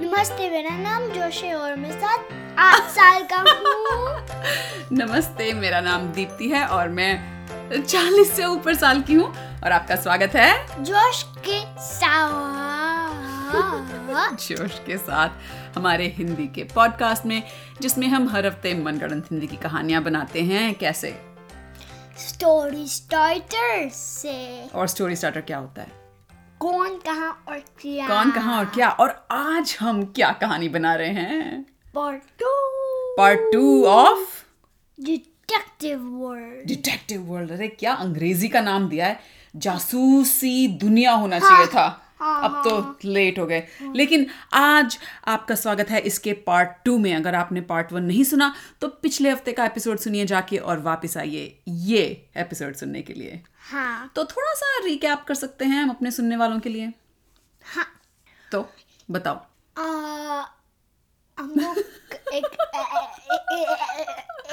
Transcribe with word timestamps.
नमस्ते 0.00 0.50
मेरा 0.50 0.70
नाम 0.70 1.02
जोशी 1.02 1.52
और 1.52 1.76
मैं 1.76 1.92
सात 1.92 2.28
आठ 2.58 2.82
साल 2.82 3.22
का 3.22 3.36
हूँ। 3.36 3.50
नमस्ते 4.92 5.52
मेरा 5.52 5.80
नाम 5.80 6.12
दीप्ति 6.12 6.48
है 6.48 6.66
और 6.66 6.88
मैं 6.88 7.46
चालीस 7.82 8.32
से 8.32 8.44
ऊपर 8.44 8.74
साल 8.74 9.02
की 9.02 9.14
हूँ 9.14 9.34
और 9.64 9.72
आपका 9.72 9.96
स्वागत 9.96 10.34
है। 10.34 10.84
जोश 10.84 11.22
के 11.22 11.80
साथ। 11.80 14.34
जोश 14.36 14.78
के 14.78 14.98
साथ 14.98 15.28
हमारे 15.76 16.06
हिंदी 16.06 16.46
के 16.46 16.64
पॉडकास्ट 16.64 17.26
में 17.26 17.42
जिसमें 17.80 18.08
हम 18.08 18.28
हर 18.28 18.46
हफ़्ते 18.46 18.74
मनगढ़ंत 18.74 19.26
हिंदी 19.30 19.46
की 19.46 19.56
कहानियाँ 19.56 20.02
बनाते 20.02 20.42
हैं। 20.42 20.74
कैसे? 20.74 21.20
स्टोरी 22.18 22.88
स्टार्टर 22.88 23.88
से। 23.88 24.66
और 24.66 24.88
स्टोरी 24.88 25.16
स्टार्टर 25.16 25.40
क्या 25.40 25.58
होता 25.58 25.82
है? 25.82 25.99
कौन 26.60 26.96
कहा 26.96 27.28
और 27.48 27.58
क्या? 27.80 28.08
कौन 28.08 28.30
कहा 28.30 28.58
और 28.58 28.64
क्या? 28.64 28.88
और 28.88 29.26
आज 29.30 29.76
हम 29.80 30.04
क्या 30.04 30.30
कहानी 30.32 30.68
बना 30.68 30.94
रहे 30.94 31.08
हैं? 31.08 31.66
Part 31.94 32.22
two 32.40 32.46
part 33.16 33.40
two 33.52 33.84
of 33.84 34.44
detective 35.00 35.98
world 36.00 36.66
detective 36.66 37.22
world 37.22 37.52
अरे 37.52 37.68
क्या 37.68 37.92
अंग्रेज़ी 37.92 38.48
का 38.48 38.60
नाम 38.60 38.88
दिया 38.88 39.06
है? 39.06 39.20
जासूसी 39.56 40.68
दुनिया 40.68 41.12
होना 41.12 41.38
हाँ, 41.38 41.50
चाहिए 41.50 41.66
था। 41.66 42.09
हाँ, 42.20 42.42
अब 42.44 42.62
तो 42.64 43.08
लेट 43.08 43.38
हो 43.38 43.46
गए। 43.46 43.66
लेकिन 43.96 44.26
आज 44.52 44.98
आपका 45.26 45.54
स्वागत 45.54 45.90
है 45.90 46.00
इसके 46.00 46.32
पार्ट 46.46 46.70
टू 46.84 46.96
में। 46.98 47.14
अगर 47.14 47.34
आपने 47.34 47.60
पार्ट 47.60 47.92
वन 47.92 48.02
नहीं 48.02 48.24
सुना 48.24 48.54
तो 48.80 48.88
पिछले 49.02 49.30
हफ़्ते 49.30 49.52
का 49.52 49.64
एपिसोड 49.64 49.98
सुनिए 49.98 50.26
जाके 50.26 50.56
और 50.56 50.80
वापस 50.80 51.16
आइए 51.16 51.58
ये 51.68 52.02
एपिसोड 52.36 52.74
सुनने 52.74 53.02
के 53.02 53.12
लिए। 53.12 53.40
हाँ। 53.70 54.10
तो 54.16 54.24
थोड़ा 54.24 54.52
सा 54.54 54.78
रिकैप 54.84 55.24
कर 55.28 55.34
सकते 55.34 55.64
हैं 55.64 55.82
हम 55.82 55.90
अपने 55.90 56.10
सुनने 56.10 56.36
वालों 56.36 56.60
के 56.60 56.68
लिए? 56.68 56.92
हाँ। 57.64 57.86
तो 58.52 58.68
बताओ। 59.10 59.36
आ, 59.76 59.84
हम 61.38 61.54
लोग 61.56 61.78
एक 62.34 62.44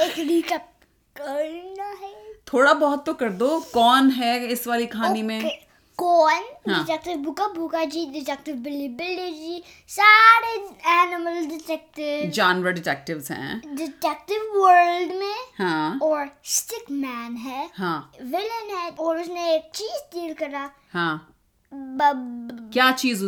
एक 0.02 0.18
रिकैप 0.20 0.68
करना 1.16 1.86
है। 2.02 2.16
थोड़ा 2.54 2.74
बहुत 2.74 3.06
तो 3.06 3.14
कर 3.14 3.30
दो। 3.30 3.60
कौन 3.74 4.10
है 4.10 4.46
इस 4.48 4.68
वाली 4.68 4.86
कहानी 4.86 5.24
में? 5.24 5.67
कौन 5.98 6.44
हाँ। 6.70 6.80
डिटेक्टिव 6.80 7.18
बुका 7.18 7.48
बुका 7.48 7.84
जी 7.84 8.06
डिटेक्टिव 8.06 8.56
बिल्ली 8.56 8.88
बिल्ली 8.88 9.32
जी 9.32 9.64
सारे 9.88 10.52
एनिमल 10.94 11.46
डिटेक्टिव 11.46 12.30
जानवर 12.32 12.72
डिटेक्टिव्स 12.72 13.32
हैं। 13.32 13.76
डिटेक्टिव 13.76 14.42
वर्ल्ड 14.56 15.14
में 15.14 15.36
हाँ 15.60 16.00
और 16.04 16.30
स्टिक 16.46 16.92
मैन 16.92 17.36
है। 17.36 17.70
हाँ 17.78 18.12
विलन 18.22 18.76
है 18.76 18.90
और 18.90 19.22
उसने 19.22 19.56
एक 19.56 19.72
चीज़ 19.76 20.02
डील 20.16 20.34
करा। 20.34 20.70
हाँ 20.94 21.34
बब 21.74 22.70
क्या 22.74 22.92
चीज़? 22.92 23.26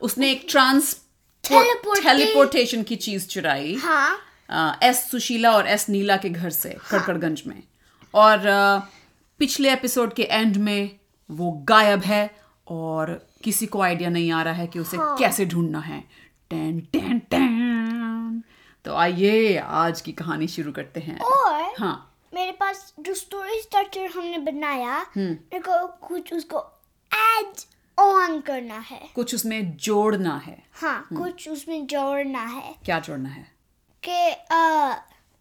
उसने 0.00 0.30
एक 0.30 0.46
ट्रांस 0.50 0.94
टेलीपोर्टेशन 1.44 2.82
की 2.82 2.96
चीज़ 2.96 3.26
चुराई। 3.26 3.74
हाँ। 3.74 4.18
अ, 4.50 4.78
एस 4.82 5.10
सुशीला 5.10 5.52
और 5.52 5.66
एस 5.66 5.88
नीला 5.88 6.16
के 6.16 6.28
घर 6.30 6.50
से 6.50 6.76
कड़कड़गंज 6.90 7.42
में। 7.46 7.62
और 8.14 8.46
अ, 8.46 8.78
पिछले 9.38 9.72
एपिसोड 9.72 10.14
के 10.14 10.22
एंड 10.22 10.56
में 10.56 10.90
वो 11.30 11.52
गायब 11.52 12.00
है 12.00 12.34
और 12.68 13.26
किसी 13.44 13.66
को 13.66 13.80
आइडिया 13.80 14.10
नहीं 14.10 14.32
आ 14.32 14.42
रहा 14.42 14.54
है 14.54 14.66
कि 14.66 14.78
उसे 14.78 14.96
हाँ। 14.96 15.16
कैसे 15.16 15.46
ढूंढना 15.46 15.80
है। 15.80 16.04
Ten 16.50 16.80
ten 16.80 17.18
ten. 17.18 18.44
तो 18.84 18.94
आइए 18.94 19.56
आज 19.56 20.00
की 20.00 20.12
कहानी 20.12 20.46
शुरू 20.46 20.72
करते 20.72 21.00
हैं। 21.00 21.18
और 21.18 21.74
हाँ। 21.78 22.08
मेरे 22.34 22.52
पास 22.52 22.94
जो 23.00 23.14
स्टोरी 23.14 23.60
स्ट्रक्चर 23.60 24.06
हमने 24.06 24.38
बनाया 24.38 24.94
हम्म। 24.94 25.30
मेरे 25.30 25.58
को 25.58 25.86
कुछ 25.86 26.34
उसको 26.34 26.58
ऐड 27.14 27.46
ऑन 27.98 28.40
करना 28.40 28.78
है। 28.78 29.08
कुछ 29.14 29.34
उसमें 29.34 29.76
जोड़ना 29.76 30.42
है। 30.46 30.62
हाँ 30.72 31.06
हम्म। 31.10 31.22
कुछ 31.22 31.48
उसमें 31.48 31.86
जोड़ना 31.86 32.44
है। 32.44 32.74
क्या 32.84 33.00
जोड़ना 33.00 33.28
है? 33.28 33.52
कि 34.04 34.30
अ, 34.30 34.94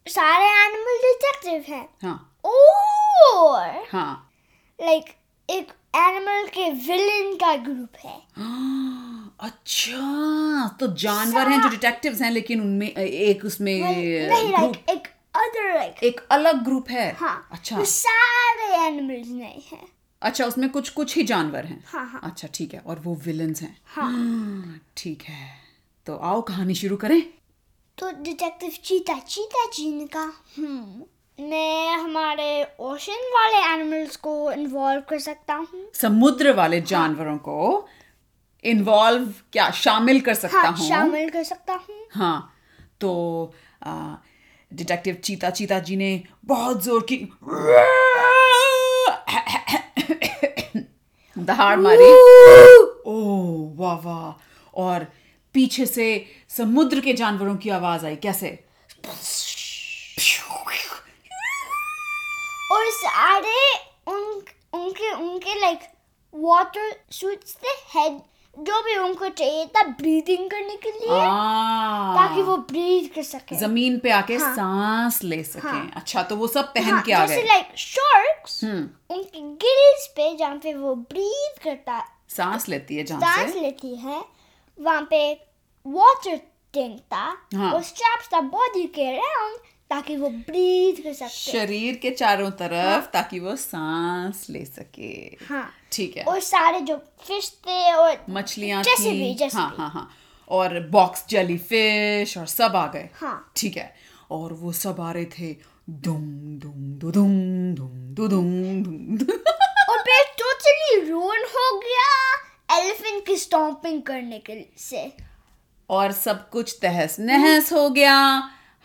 सारे 0.08 0.46
एनिमल 0.46 0.98
डिटेक्टिव 0.98 1.76
हैं। 1.76 1.90
हाँ। 2.04 2.38
और 2.46 3.86
हाँ। 3.92 4.32
लाइक 4.82 5.06
एक 5.50 5.72
एनिमल 5.96 6.48
के 6.48 6.70
विलन 6.88 7.36
का 7.36 7.56
ग्रुप 7.64 7.96
है। 8.06 8.18
अच्छा 9.42 10.68
तो 10.80 10.88
जानवर 10.96 11.48
हैं 11.50 11.62
जो 11.62 11.70
डिटेक्टिव्स 11.70 12.22
हैं 12.22 12.32
लेकिन 12.32 12.62
उनमें 12.62 12.88
एक 12.88 13.46
उसमें 13.46 13.74
नहीं 13.82 14.50
लाइक 14.50 14.90
एक 14.90 15.08
अदर 15.36 15.74
लाइक 15.76 16.04
एक 16.04 16.20
अलग 16.32 16.64
ग्रुप 16.64 16.90
है? 16.90 17.12
हाँ 17.14 17.48
अच्छा। 17.52 17.78
वो 17.78 17.86
सारे 17.86 18.76
एनिमल्स 18.88 19.28
नहीं 19.28 19.62
हैं। 19.72 19.88
अच्छा 20.22 20.46
उसमें 20.46 20.70
कुछ 20.70 20.90
कुछ 20.90 21.16
ही 21.18 21.24
जानवर 21.24 21.66
हैं। 21.66 21.84
हाँ 21.88 22.06
हाँ। 22.06 22.22
अच्छा 22.24 22.48
ठीक 22.54 22.74
है 22.74 22.80
और 22.80 23.00
वो 23.00 23.16
विलन्स 23.26 23.62
हैं। 23.62 23.76
हाँ। 23.86 24.80
ठीक 24.98 25.22
है 25.22 25.50
तो 26.08 26.16
आओ 26.16 26.42
कहानी 26.42 26.76
शुरू 26.76 26.98
करें। 26.98 27.22
तो 27.98 28.12
डिटेक्टिव 28.24 28.70
चीता 28.84 29.18
चीता 29.20 29.66
जी 29.74 29.92
ने 29.94 30.06
कहा 30.06 30.32
हम्म 30.58 31.04
मैं 31.42 31.96
हमारे 31.96 32.64
ओशन 32.80 33.22
वाले 33.34 33.58
एनिमल्स 33.68 34.16
को 34.16 34.52
इन्वॉल्व 34.52 35.02
कर 35.10 35.20
सकता 35.20 35.54
हूँ। 35.54 35.86
समुद्र 35.94 36.52
वाले 36.54 36.82
जानवरों 36.82 37.38
को 37.38 37.88
इन्वॉल्व 38.64 39.32
क्या 39.54 39.70
शामिल 39.72 40.20
कर 40.22 40.34
सकता 40.34 40.60
हाँ। 40.60 40.72
हूँ 40.72 40.88
शामिल 40.88 41.30
कर 41.30 41.44
सकता 41.44 41.74
हूँ। 41.74 41.96
हाँ 42.12 42.54
तो 43.02 43.54
आ, 43.84 44.16
डिटेक्टिव 44.72 45.16
चीता 45.24 45.50
चीता 45.50 45.80
जी 45.80 45.96
ने 45.96 46.12
बहुत 46.46 46.84
ज़ोर 46.84 47.06
की 47.12 47.18
दहाड़ 51.38 51.78
मारी। 51.80 52.12
ओ 53.06 53.74
वाह 53.76 53.96
वाह। 53.96 54.80
और 54.82 55.08
पीछे 55.56 55.86
से 55.86 56.26
समुद्र 56.50 57.00
के 57.00 57.14
जानवरों 57.14 57.56
की 57.56 57.70
आवाज़ 57.70 58.06
आई 58.06 58.16
कैसे? 58.16 58.60
और 62.82 62.90
सारे 62.92 63.62
उन 64.08 64.42
उनके 64.82 65.12
उनके 65.14 65.60
लाइक 65.62 65.80
वाटर 66.34 66.94
सूट्स 67.12 67.56
थे? 67.64 67.74
हेड 67.94 68.20
जो 68.56 68.82
भी 68.84 68.96
उनको 68.98 69.28
चाहिए 69.30 69.66
था 69.76 69.82
ब्रीदिंग 70.00 70.50
करने 70.52 70.76
के 70.86 70.92
लिए 70.92 71.20
आ, 71.20 72.16
ताकि 72.16 72.42
वो 72.42 72.56
ब्रीथ 72.72 73.08
कर 73.16 73.24
सके। 73.24 73.56
ज़मीन 73.56 73.98
पे 74.00 74.12
आके 74.12 74.36
हाँ। 74.38 74.54
सांस 74.56 75.22
ले 75.24 75.42
सकें। 75.44 75.70
हाँ। 75.70 75.92
अच्छा 75.96 76.24
तो 76.32 76.36
वो 76.36 76.48
सब 76.48 76.74
पहन 76.74 76.92
हाँ, 76.94 77.02
के 77.02 77.12
आ 77.14 77.26
गए। 77.26 77.42
Like 77.44 77.78
sharks 77.78 78.64
hmm. 78.64 79.16
उनके 79.16 79.42
गिल्स 79.64 80.08
पे 80.16 80.36
जहाँ 80.38 80.56
पे 80.64 80.74
वो 80.74 80.96
ब्रीथ 81.14 81.64
करता 81.64 82.04
सांस 82.36 82.68
लेती 82.70 82.96
है 82.96 83.04
जहाँ 83.04 83.36
सांस 83.36 83.56
लेती 83.56 83.96
है 83.96 84.22
वहाँ 84.78 85.02
पे 85.10 85.24
वाटर 85.86 86.36
टैंक 86.74 87.00
था। 87.14 87.26
हाँ। 87.56 87.72
वो 87.74 87.82
स्ट्रैप्स 87.84 88.30
था 88.34 88.42
बॉडी 88.58 88.86
के 88.96 89.08
अराउंड 89.16 89.58
ताकि 89.92 90.16
वो 90.16 90.30
ब्रीथ 90.30 91.04
कर 91.04 91.14
सकते। 91.14 91.52
शरीर 91.52 91.96
के 91.96 92.12
चारों 92.12 92.50
तरफ़ 92.52 92.86
हाँ। 92.86 93.10
ताकि 93.14 93.40
वो 93.40 93.56
सांस 93.56 94.46
ले 94.50 94.66
सके। 94.66 95.14
हाँ। 95.46 95.70
ठीक 95.92 96.18
है। 96.18 96.24
और 96.24 96.40
सारे 96.40 96.80
जो 96.80 96.98
फ़िश 97.28 97.50
थे 97.68 97.94
और 97.94 98.26
मछलियाँ 98.30 98.84
जैसे 98.84 99.12
थी। 99.12 99.20
भी, 99.20 99.34
जैसे 99.36 99.58
हाँ 99.58 99.70
भी। 99.70 99.78
हाँ 99.78 99.90
हाँ। 99.90 100.10
और 100.50 100.80
बॉक्स 100.90 101.26
जेली 101.30 101.58
फ़िश 101.58 102.38
और 102.38 102.46
सब 102.46 102.76
आ 102.76 102.88
गए। 102.88 103.10
हाँ। 103.14 103.52
ठीक 103.56 103.78
है। 103.78 103.94
और 104.32 104.54
वो 104.54 104.72
सब 104.72 105.02
आ 105.02 105.12
रहे 105.12 105.26
थे 105.26 105.56
दुम 105.90 106.24
दुम 106.60 106.94
दुम 107.00 107.12
दुम 107.74 107.98
दुम 108.16 108.84
दुम 108.84 109.28
और 109.90 110.00
फिर 110.00 110.24
टोटली 110.40 111.10
रोन 111.10 111.46
हो 111.56 111.80
गया 111.80 112.80
एलिफेंट 112.80 113.26
की 113.26 113.36
स्टॉम्पिंग 113.36 114.02
करने 114.02 114.40
के 114.40 114.66
से। 114.78 115.12
और 115.90 116.12
सब 116.12 116.50
कुछ 116.50 116.78
तहस 116.82 117.20
नहस 117.20 117.74
हो 117.74 117.90
गया। 117.90 118.18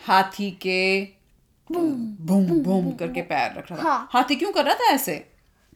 हाथी 0.01 0.51
के 0.63 1.03
बूम 1.71 2.47
बूम 2.63 2.91
करके 2.93 3.23
पैर 3.23 3.59
रख 3.59 3.71
रहा 3.71 3.79
था। 3.79 3.83
हाँ। 3.83 4.09
हाथी 4.13 4.37
क्यों 4.37 4.53
कर 4.53 4.65
रहा 4.65 4.75
था 4.75 4.91
ऐसे? 4.91 5.15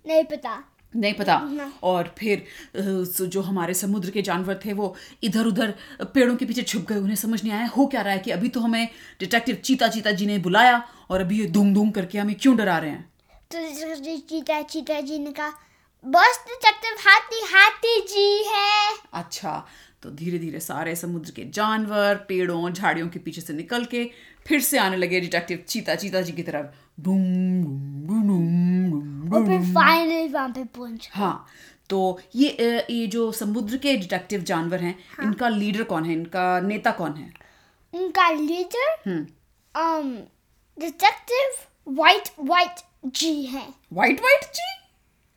नहीं 0.06 0.24
पता। 0.24 0.62
नहीं 0.92 1.12
पता। 1.14 1.34
और 1.82 2.14
फिर 2.18 2.44
जो 3.26 3.40
हमारे 3.40 3.74
समुद्र 3.74 4.10
के 4.10 4.22
जानवर 4.22 4.60
थे 4.64 4.72
वो 4.72 4.94
इधर 5.22 5.46
उधर 5.46 5.74
पेड़ों 6.14 6.36
के 6.36 6.44
पीछे 6.44 6.62
छुप 6.62 6.86
गए 6.88 6.96
उन्हें 6.96 7.16
समझ 7.16 7.42
नहीं 7.42 7.52
आया। 7.52 7.66
हो 7.66 7.86
क्या 7.86 8.02
रहा 8.02 8.12
है 8.12 8.18
कि 8.18 8.30
अभी 8.30 8.48
तो 8.48 8.60
हमें 8.60 8.88
डिटेक्टिव 9.20 9.56
चीता 9.56 9.88
चीता 9.88 10.10
जी 10.10 10.26
ने 10.26 10.38
बुलाया 10.38 10.82
और 11.10 11.20
अभी 11.20 11.40
ये 11.40 11.46
धूम 11.48 11.74
धूम 11.74 11.90
करके 11.90 12.18
हमें 12.18 12.34
क्यों 12.34 12.56
डरा 12.56 12.78
रहे 12.78 12.90
हैं? 12.90 13.08
तो 13.50 13.94
चीता 14.28 14.60
चीता 14.64 15.00
जी 15.00 15.18
ने 15.18 15.32
कहा 15.32 15.48
बस 16.04 16.44
डिटेक्टिव 16.48 16.96
हाथी 17.00 17.40
हाथी 17.46 18.00
जी 18.06 18.44
है। 18.48 18.96
अच्छा 19.14 19.66
तो 20.02 20.10
धीरे 20.10 20.38
धीरे 20.38 20.60
सारे 20.60 20.94
समुद्र 20.96 21.30
के 21.36 21.44
जानवर 21.54 22.14
पेड़ों 22.28 22.70
झाड़ियों 22.72 23.08
के 23.08 23.18
पीछे 23.18 23.40
से 23.40 23.52
निकल 23.52 23.84
के 23.84 24.04
फिर 24.46 24.60
से 24.60 24.78
आने 24.78 24.96
लगे 24.96 25.20
डिटेक्टिव 25.20 25.64
चीता 25.68 25.94
चीता 25.94 26.20
जी 26.20 26.32
की 26.32 26.42
तरफ़। 26.42 26.66
Boom 27.04 27.22
boom 27.64 28.06
boom 28.06 28.28
boom 28.28 28.90
boom 28.90 29.34
और 29.34 29.46
फिर 29.46 29.74
फाइनली 29.74 30.28
वहाँ 30.28 30.48
पे 30.48 30.64
पहुँच 30.76 31.08
हाँ 31.12 31.46
तो 31.90 32.00
ये 32.36 32.48
ये 32.90 33.06
जो 33.14 33.30
समुद्र 33.32 33.76
के 33.76 33.96
डिटेक्टिव 33.96 34.40
जानवर 34.50 34.80
हैं 34.80 34.94
हाँ. 35.16 35.26
इनका 35.26 35.48
लीडर 35.48 35.82
कौन 35.82 36.04
है? 36.04 36.12
इनका 36.12 36.60
नेता 36.60 36.90
कौन 36.90 37.14
है? 37.14 37.32
इनका 37.94 38.30
लीडर 38.30 38.94
हम्म। 39.06 39.26
um 39.74 40.10
detective 40.78 41.94
white 42.00 42.28
white 42.40 42.80
ji 43.06 43.42
है। 43.42 43.66
White 43.92 44.20
white 44.20 44.44
ji? 44.54 44.68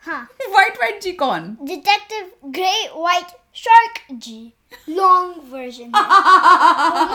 हाँ। 0.08 0.22
वाइट 0.54 0.78
वाइट 0.80 1.02
जी 1.02 1.12
कौन? 1.12 1.58
Detective 1.62 2.32
grey 2.52 2.74
white 2.96 3.26
shark 3.56 3.94
ji 4.12 4.54
long 4.90 5.38
version 5.38 5.92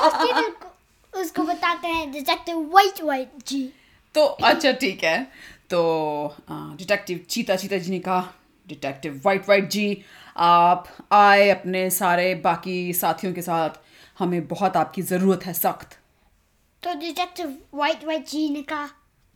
उसको- 0.06 1.20
उसको 1.20 1.42
बताते 1.42 1.88
हैं 1.88 2.12
डिटेक्टिव 2.12 2.70
वाइट 2.74 3.02
वाइट 3.02 3.30
जी 3.46 3.72
तो 4.14 4.24
अच्छा 4.24 4.72
ठीक 4.72 5.04
है। 5.04 5.24
तो 5.70 6.36
डिटेक्टिव 6.50 7.26
चीता 7.30 7.56
चीता 7.56 7.76
जी 7.76 7.90
ने 7.90 7.98
कहा 7.98 8.32
डिटेक्टिव 8.68 9.22
वाइट 9.26 9.48
वाइट 9.48 9.68
जी 9.68 10.04
आप 10.36 10.88
आए 11.12 11.48
अपने 11.48 11.90
सारे 11.90 12.34
बाकी 12.34 12.92
साथियों 12.92 13.32
के 13.32 13.42
साथ। 13.42 13.70
हमें 14.18 14.48
बहुत 14.48 14.76
आपकी 14.76 15.02
ज़रूरत 15.02 15.46
है 15.46 15.52
सख्त। 15.54 15.98
तो 16.82 16.94
डिटेक्टिव 16.94 17.58
वाइट 17.74 18.04
वाइट 18.04 18.26
जी 18.28 18.50
ने 18.50 18.62
कहा 18.62 18.88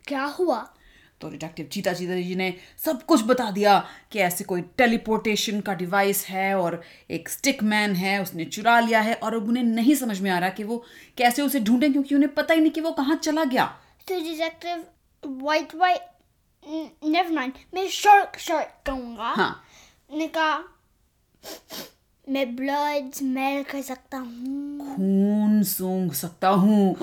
क्या 0.07 0.25
हुआ? 0.25 0.75
तो 1.23 1.29
डिटेक्टिव 1.31 1.67
चीता 1.73 1.93
चीता 1.93 2.15
जी 2.17 2.35
ने 2.35 2.55
सब 2.85 3.03
कुछ 3.03 3.23
बता 3.25 3.51
दिया 3.51 3.79
कि 4.13 4.19
ऐसे 4.19 4.45
कोई 4.45 4.61
टेलीपोर्टेशन 4.79 5.61
का 5.61 5.75
डिवाइस 5.75 6.25
है 6.27 6.55
और 6.59 6.83
एक 7.11 7.29
स्टिक 7.29 7.63
मैन 7.63 7.95
है 7.95 8.21
उसने 8.23 8.45
चुरा 8.45 8.79
लिया 8.81 9.01
है 9.01 9.15
और 9.15 9.35
अब 9.35 9.49
उन्हें 9.49 9.65
नहीं 9.65 9.95
समझ 9.95 10.21
में 10.21 10.31
आ 10.31 10.39
रहा 10.39 10.49
कि 10.51 10.65
वो 10.65 10.85
कैसे 11.19 11.43
उसे 11.43 11.61
ढूंढें 11.61 11.93
क्योंकि 11.93 12.15
उन्हें 12.15 12.35
पता 12.35 12.55
ही 12.55 12.61
नहीं 12.61 12.73
कि 12.73 12.81
वो 12.81 12.93
कहाँ 12.93 13.17
चला 13.17 13.45
गया। 13.45 13.67
तो 14.09 14.21
detective 14.21 14.85
white 15.45 15.75
white 15.75 16.01
never 17.05 17.33
mind 17.33 17.53
मैं 17.75 17.89
शार्क 17.89 18.39
शार्क 18.39 18.75
कहूँगा। 18.87 19.35
हाँ। 19.37 19.63
ने 20.13 20.29
कहा 20.29 20.57
मैं 22.29 22.57
ब्लड 22.57 23.13
स्मेल 23.13 23.63
कर 23.63 23.83
सकता 23.83 24.19
हूँ। 24.19 24.95
खून 24.97 25.63
सूंघ 25.63 26.13
सकता 26.13 26.49
हूँ। 26.49 26.93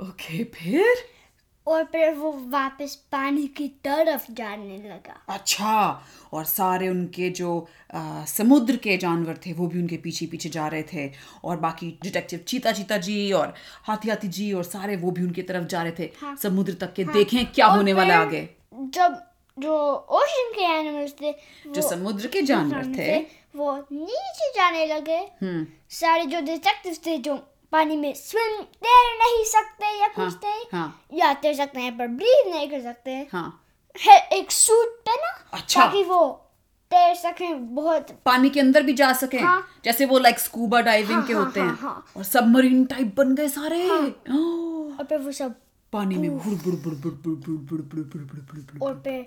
ओके 0.00 0.44
फिर? 0.44 0.94
और 1.66 1.84
फिर 1.84 2.14
वो 2.14 2.32
वापस 2.48 2.94
पानी 3.12 3.46
की 3.46 3.68
तरफ़ 3.68 4.32
जाने 4.32 4.76
लगा। 4.78 5.22
अच्छा 5.28 6.02
और 6.32 6.44
सारे 6.44 6.88
उनके 6.88 7.30
जो 7.30 7.68
आ, 7.94 8.24
समुद्र 8.24 8.76
के 8.76 8.96
जानवर 8.96 9.38
थे 9.46 9.52
वो 9.52 9.66
भी 9.66 9.78
उनके 9.78 9.96
पीछे 9.96 10.26
पीछे 10.26 10.48
जा 10.48 10.68
रहे 10.68 10.82
थे। 10.82 11.10
और 11.44 11.56
बाकी 11.56 11.98
डिटेक्टिव 12.02 12.38
चीता 12.38 12.72
चीता 12.72 12.96
जी 12.96 13.32
और 13.32 13.54
हाथी 13.84 14.08
हाथी 14.08 14.28
जी 14.28 14.52
और 14.52 14.64
सारे 14.64 14.96
वो 14.96 15.10
भी 15.10 15.22
उनकी 15.22 15.42
तरफ़ 15.42 15.64
जा 15.64 15.82
रहे 15.82 15.92
थे। 15.98 16.10
हाँ, 16.20 16.36
समुद्र 16.36 16.74
तक 16.74 16.94
के 16.94 17.02
हाँ, 17.02 17.14
देखें 17.14 17.46
क्या 17.46 17.66
होने 17.66 17.92
वाला 17.92 18.18
आगे। 18.18 18.48
जब 18.74 19.22
जो 19.58 19.94
ओशन 20.10 20.52
के 20.52 20.62
एनिमल्स 20.62 21.14
थे 21.22 21.32
जो 21.66 21.82
समुद्र 21.82 22.26
के 22.26 22.42
जानवर 22.42 22.94
थे। 22.98 23.40
वो 23.56 23.76
नीचे 23.92 24.50
जाने 24.50 24.86
लगे। 24.86 25.16
हम्म। 25.16 25.66
सारे 25.90 26.24
जो 26.24 26.40
डिटेक्टिव 26.40 26.96
थे 27.06 27.18
जो 27.18 27.34
पानी 27.72 27.96
में 27.96 28.12
स्विम 28.14 28.62
तैर 28.62 29.16
नहीं 29.18 29.44
सकते 29.44 29.98
या 30.00 30.08
हाँ, 30.16 30.30
कुछ 30.30 30.42
थे 30.44 30.76
हाँ। 30.76 31.06
या 31.14 31.32
तैर 31.34 31.54
सकते 31.54 31.80
हैं 31.80 31.96
पर 31.98 32.06
ब्रीथ 32.06 32.50
नहीं 32.50 32.70
कर 32.70 32.80
सकते। 32.80 33.26
हाँ। 33.32 33.64
है 33.96 34.18
एक 34.32 34.50
सूट 34.52 34.96
पहना 35.06 35.30
अच्छा। 35.52 35.84
ताकि 35.84 36.02
वो 36.04 36.26
तैर 36.90 37.14
सके 37.14 37.52
बहुत 37.54 38.10
पानी 38.24 38.50
के 38.50 38.60
अंदर 38.60 38.82
भी 38.82 38.92
जा 38.92 39.12
सके। 39.12 39.38
हाँ। 39.38 39.68
जैसे 39.84 40.04
वो 40.04 40.18
लाइक 40.18 40.38
स्कूबा 40.38 40.80
डाइविंग 40.80 41.18
हाँ, 41.18 41.26
के 41.26 41.32
हाँ, 41.32 41.44
होते 41.44 41.60
हाँ, 41.60 41.68
हैं। 41.68 41.76
हाँ। 41.78 42.06
और 42.16 42.24
सबमरीन 42.24 42.84
टाइप 42.84 43.14
बन 43.16 43.34
गए 43.34 43.48
सारे। 43.48 43.88
ओह, 43.90 44.96
और 44.98 45.04
फिर 45.04 45.18
वो 45.18 45.32
सब 45.32 45.54
पानी 45.92 46.14
में 46.14 46.30
बुड़ 46.30 46.54
बुड़ 46.54 46.74
बुड़ 46.74 46.94
बुड़ 46.94 47.14
बुड़ 47.14 47.36
बुड़ 47.36 47.58
बुड़ 47.60 47.80
बुड़ 47.82 48.02
बुड़ 48.02 48.22
बुड़ 48.24 48.40
बुड़ 48.40 48.60
बुड़ 48.60 48.88
और 48.88 49.00
फिर 49.04 49.26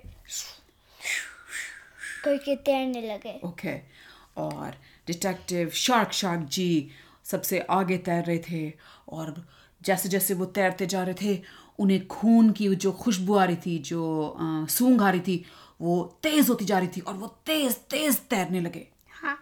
करके 2.24 2.56
तैरने 2.56 3.00
लगे। 3.02 3.40
ओके 3.44 3.76
और 4.36 4.76
डिटेक्टिव 5.06 5.70
शार्क 5.70 6.12
शार्क 6.12 6.40
जी 6.40 6.90
सबसे 7.24 7.58
आगे 7.70 7.98
तैर 7.98 8.24
रहे 8.24 8.38
थे 8.50 8.72
और 9.08 9.34
जैसे 9.80 10.08
जैसे 10.08 10.34
वो 10.34 10.44
तैरते 10.56 10.86
जा 10.86 11.02
रहे 11.02 11.14
थे 11.22 11.42
उन्हें 11.78 12.06
खून 12.06 12.50
की 12.52 12.74
जो 12.76 12.92
खुशबू 12.92 13.34
आ 13.34 13.44
रही 13.44 13.56
थी 13.56 13.78
जो 13.78 14.36
सूंघ 14.70 15.02
आ 15.02 15.10
रही 15.10 15.20
थी 15.20 15.44
वो 15.80 16.02
तेज 16.22 16.48
होती 16.48 16.64
जा 16.64 16.78
रही 16.78 16.88
थी 16.88 17.00
और 17.00 17.14
वो 17.14 17.26
तेज 17.46 17.76
तेज 17.90 18.18
तैरने 18.30 18.60
लगे। 18.60 18.86
हाँ 19.22 19.38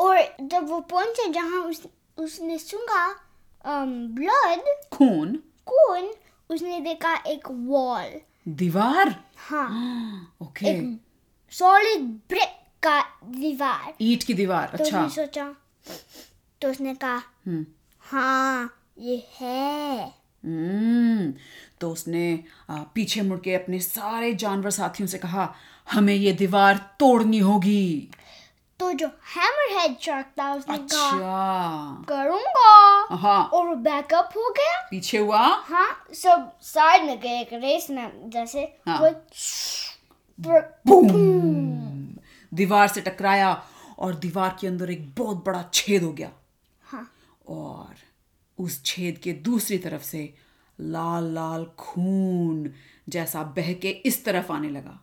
और 0.00 0.18
जब 0.42 0.68
वो 0.68 0.80
पहुँचे 0.90 1.28
जहाँ 1.32 1.62
उस 1.62 1.82
उसने 2.18 2.58
सूंघा 2.58 3.06
ब्लड 3.64 4.64
खून? 4.92 5.36
खून 5.66 6.10
उसने 6.50 6.80
देखा 6.80 7.14
एक 7.26 7.48
वॉल 7.50 8.20
दीवार? 8.48 9.14
हाँ 9.48 10.36
ओके। 10.42 10.80
सॉलिड 11.52 12.02
ब्रिक 12.28 12.56
का 12.82 13.00
दीवार। 13.24 13.94
ईट 14.00 14.22
की 14.22 14.34
दीवार 14.34 14.76
तो 14.76 14.84
अच्छा। 14.84 15.06
सोचा 15.08 15.54
तो 16.62 16.70
उसने 16.70 16.94
कहा 16.94 17.16
हम्म। 17.46 17.64
हाँ 18.00 18.74
ये 18.98 19.16
है। 19.40 20.06
हम्म। 20.44 21.32
तो 21.80 21.90
उसने 21.90 22.44
पीछे 22.70 23.22
मुड़ 23.22 23.38
के 23.40 23.54
अपने 23.54 23.78
सारे 23.80 24.32
जानवर 24.34 24.70
साथियों 24.70 25.06
से 25.08 25.18
कहा 25.18 25.52
हमें 25.92 26.14
ये 26.14 26.32
दीवार 26.32 26.76
तोड़नी 27.00 27.38
होगी। 27.38 28.10
तो 28.80 28.92
जो 28.92 29.06
हैमर 29.06 29.78
हेड 29.78 29.96
शार्क 30.00 30.26
था 30.40 30.52
उसने 30.54 30.74
अच्छा। 30.74 31.10
कहा 31.10 32.04
करूँगा। 32.08 33.16
हाँ। 33.16 33.42
और 33.44 33.66
वो 33.66 33.74
बैकअप 33.74 34.30
हो 34.36 34.50
गया। 34.58 34.80
पीछे 34.90 35.18
हुआ? 35.18 35.40
हाँ 35.40 35.88
सब 36.14 36.52
साइड 36.62 37.04
में 37.04 37.18
गए 37.20 37.40
एक 37.40 37.52
रेस 37.52 37.86
में 37.90 38.30
जैसे 38.30 38.60
हाँ। 38.88 38.98
वो 39.00 39.10
बूम। 40.86 42.16
दीवार 42.52 42.88
से 42.88 43.00
टकराया 43.00 43.52
और 43.98 44.14
दीवार 44.14 44.56
के 44.60 44.66
अंदर 44.66 44.90
एक 44.90 45.14
बहुत 45.18 45.44
बड़ा 45.46 45.64
छेद 45.74 46.02
हो 46.02 46.12
गया। 46.12 46.30
और 47.48 47.94
उस 48.58 48.84
छेद 48.84 49.18
के 49.18 49.32
दूसरी 49.32 49.78
तरफ़ 49.78 50.02
से 50.02 50.34
लाल 50.80 51.24
लाल 51.24 51.64
खून 51.78 52.70
जैसा 53.08 53.42
बह 53.42 53.72
के 53.72 53.88
इस 53.88 54.24
तरफ़ 54.24 54.52
आने 54.52 54.70
लगा। 54.70 54.98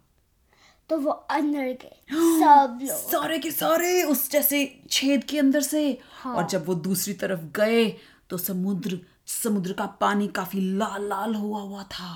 तो 0.89 0.97
वो 0.97 1.11
अंदर 1.11 1.61
गए 1.61 2.01
सब 2.11 2.79
लोग। 2.81 2.97
सारे 3.11 3.39
के 3.39 3.51
सारे 3.51 4.03
उस 4.03 4.29
जैसे 4.31 4.79
छेद 4.89 5.23
के 5.23 5.39
अंदर 5.39 5.61
से। 5.61 5.99
हाँ। 6.13 6.35
और 6.35 6.47
जब 6.47 6.65
वो 6.67 6.75
दूसरी 6.75 7.13
तरफ़ 7.13 7.39
गए 7.39 7.85
तो 8.29 8.37
समुद्र 8.37 8.99
समुद्र 9.27 9.73
का 9.73 9.85
पानी 9.85 10.27
काफ़ी 10.27 10.59
लाल 10.77 11.07
लाल 11.09 11.35
हुआ 11.35 11.61
हुआ 11.61 11.83
था। 11.83 12.13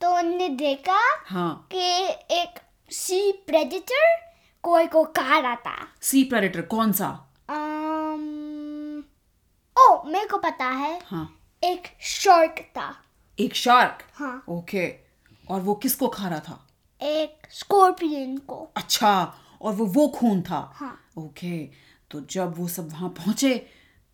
तो 0.00 0.16
उन्होंने 0.16 0.48
देखा 0.48 1.00
हाँ। 1.26 1.68
कि 1.74 1.78
एक 2.34 2.58
सी 2.90 3.32
प्रेडिटर 3.32 4.16
कोई 4.62 4.86
को 4.86 5.04
खा 5.04 5.38
रहा 5.38 5.54
था। 5.56 5.76
सी 6.02 6.24
प्रेडेटर 6.24 6.62
कौन 6.62 6.92
सा? 6.92 7.22
मेरे 10.06 10.26
को 10.28 10.38
पता 10.38 10.66
है 10.66 11.00
हाँ। 11.06 11.28
एक 11.62 11.86
शार्क 12.00 12.60
था। 12.76 12.94
एक 13.38 13.54
शार्क 13.54 14.02
हाँ। 14.14 14.44
ओके 14.48 14.88
और 15.50 15.60
वो 15.60 15.74
किसको 15.74 16.08
खा 16.08 16.28
रहा 16.28 16.38
था? 16.38 16.66
एक 17.00 17.46
स्कॉर्पियन 17.52 18.36
को। 18.38 18.56
अच्छा 18.76 19.34
और 19.62 19.72
वो 19.74 19.86
वो 19.86 20.06
खून 20.08 20.42
था? 20.42 20.72
हाँ। 20.74 20.98
ओके 21.18 21.58
तो 22.10 22.20
जब 22.30 22.54
वो 22.58 22.68
सब 22.68 22.90
वहाँ 22.92 23.08
पहुँचे 23.08 23.54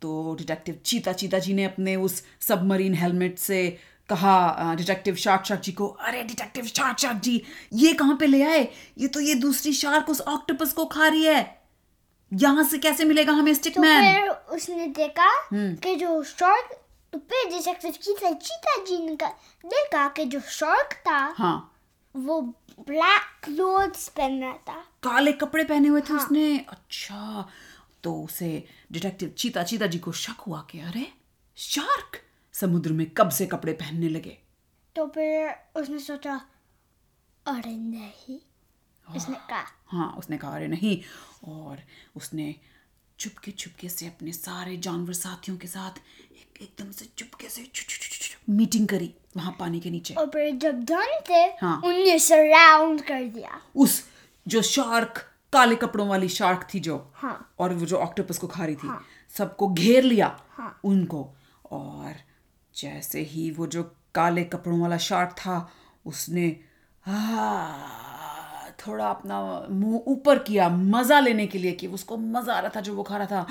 तो 0.03 0.35
डिटेक्टिव 0.39 0.79
चीता 0.85 1.13
चीता 1.13 1.39
जी 1.39 1.55
ने 1.55 1.65
अपने 1.65 1.97
उस 1.97 2.23
सबमरीन 2.41 2.95
हेलमेट 2.95 3.39
से 3.39 3.69
कहा 4.09 4.75
डिटेक्टिव 4.75 5.15
शार्क 5.15 5.45
शार्क 5.47 5.61
जी 5.63 5.73
को 5.73 5.87
अरे 5.87 6.23
डिटेक्टिव 6.23 6.65
शार्क 6.67 6.99
शार्क 6.99 7.21
जी 7.23 7.43
ये 7.73 7.93
कहाँ 7.93 8.17
पे 8.21 8.27
ले 8.27 8.43
आए? 8.43 8.69
ये 8.99 9.09
तो 9.09 9.21
ये 9.21 9.35
दूसरी 9.35 9.73
शार्क 9.73 10.11
उस 10.11 10.21
ऑक्टोपस 10.21 10.73
को 10.73 10.85
खा 10.85 11.07
रही 11.09 11.25
है। 11.25 11.62
यहाँ 12.33 12.65
से 12.65 12.79
कैसे 12.79 13.05
मिलेगा 13.05 13.33
हमें 13.33 13.55
स्टिक 13.55 13.75
तो 13.75 13.81
मैन 13.83 14.21
फिर 14.21 14.31
उसने 14.31 14.87
देखा 14.87 15.49
कि 15.55 15.97
जो 15.97 16.23
शार्क 16.23 16.79
तो 17.13 17.19
फिर 17.19 17.51
डिटेक्टिव 17.51 17.91
चीता 17.91 18.31
चीता 18.33 18.85
जी 18.85 19.07
ने 19.07 19.17
का- 19.17 19.67
देखा 19.67 20.09
कि 20.09 20.25
जो 20.25 20.41
शार्क 20.41 20.93
था 20.93 21.35
हाँ। 21.39 21.75
वो 22.17 22.41
ब्लैक 22.81 23.45
क्लोथ्स 23.45 24.09
पहन 24.09 24.41
रहा 24.41 24.53
था। 24.53 24.75
काले 25.03 25.33
कपड़े 25.33 25.65
पहने 25.65 25.89
हुए 25.89 26.01
थे 26.01 26.13
हाँ. 26.13 26.25
उसने? 26.25 26.59
अच्छा। 26.59 27.49
तो 28.03 28.23
उसे 28.23 28.67
डिटेक्टिव 28.93 29.29
चीता 29.29 29.63
चीता 29.63 29.87
जी 29.87 29.99
को 29.99 30.13
शक 30.13 30.41
हुआ 30.41 30.67
कि 30.71 30.81
अरे 30.81 31.13
शार्क 31.57 32.23
समुद्र 32.53 32.93
में 32.93 33.11
कब 33.11 33.29
से 33.29 33.47
कपड़े 33.47 33.73
पहनने 33.73 34.09
लगे? 34.09 34.39
तो 34.97 35.07
फिर 35.07 35.55
उसने 35.77 35.99
सोचा 35.99 36.41
अरे 37.47 37.77
नहीं। 37.77 38.39
उसने 39.17 39.35
कहा। 39.35 39.65
हाँ 39.87 40.15
उसने 40.19 40.39
कहा 40.39 40.55
अरे 40.55 40.69
नहीं। 40.69 41.01
और 41.51 41.79
उसने 42.17 42.55
चुपके 43.19 43.51
चुपके 43.51 43.89
से 43.89 44.07
अपने 44.07 44.33
सारे 44.33 44.77
जानवर 44.77 45.13
साथियों 45.13 45.57
के 45.57 45.67
साथ 45.67 45.91
एक 46.33 46.59
एकदम 46.63 46.91
से 46.91 47.09
चुपके 47.17 47.49
से 47.49 47.71
छु- 47.75 47.89
छु- 47.89 48.01
छु- 48.01 48.51
मीटिंग 48.51 48.89
करी 48.89 49.15
वहाँ 49.37 49.57
पानी 49.61 49.81
के 49.81 49.91
नीचे। 49.91 50.15
और 50.15 50.27
फिर 50.27 50.57
जब 50.57 50.85
डन 50.85 51.21
थे 51.31 51.45
हाँ। 51.61 51.81
उन्हें 51.85 52.19
सराउंड 52.19 53.03
कर 53.03 53.25
दिया। 53.25 53.61
उस 53.77 54.09
जो 54.49 54.63
शार्क 54.63 55.29
काले 55.53 55.77
कपड़ों 55.77 56.09
वाली 56.09 56.29
शार्क 56.29 56.69
थी 56.75 56.81
जो 56.81 57.13
हाँ। 57.15 57.55
और 57.59 57.75
वो 57.75 57.87
जो 57.87 57.97
ऑक्टोपस 57.97 58.39
को 58.39 58.47
खा 58.47 58.65
रही 58.65 58.77
थी 58.77 58.89
हाँ। 58.89 59.05
सबको 59.31 59.69
घेर 59.69 60.03
लिया 60.03 60.41
हाँ। 60.51 60.81
उनको। 60.85 61.35
और 61.71 62.15
जैसे 62.77 63.21
ही 63.21 63.51
वो 63.51 63.67
जो 63.67 63.83
काले 64.15 64.45
कपड़ों 64.45 64.81
वाला 64.81 64.99
शार्क 64.99 65.31
था 65.31 65.73
उसने 66.07 66.61
आ, 67.09 67.13
थोड़ा 68.87 69.07
अपना 69.07 69.41
मुँह 69.71 70.03
ऊपर 70.07 70.39
किया 70.39 70.69
मज़ा 70.69 71.21
लेने 71.21 71.47
के 71.47 71.59
लिए 71.59 71.73
कि 71.73 71.87
उसको 71.89 72.17
मज़ा 72.17 72.55
आ 72.55 72.61
रहा 72.61 72.71
था 72.77 72.81
जो 72.81 72.95
वो 72.95 73.03
खा 73.03 73.17
रहा 73.17 73.27
था 73.27 73.47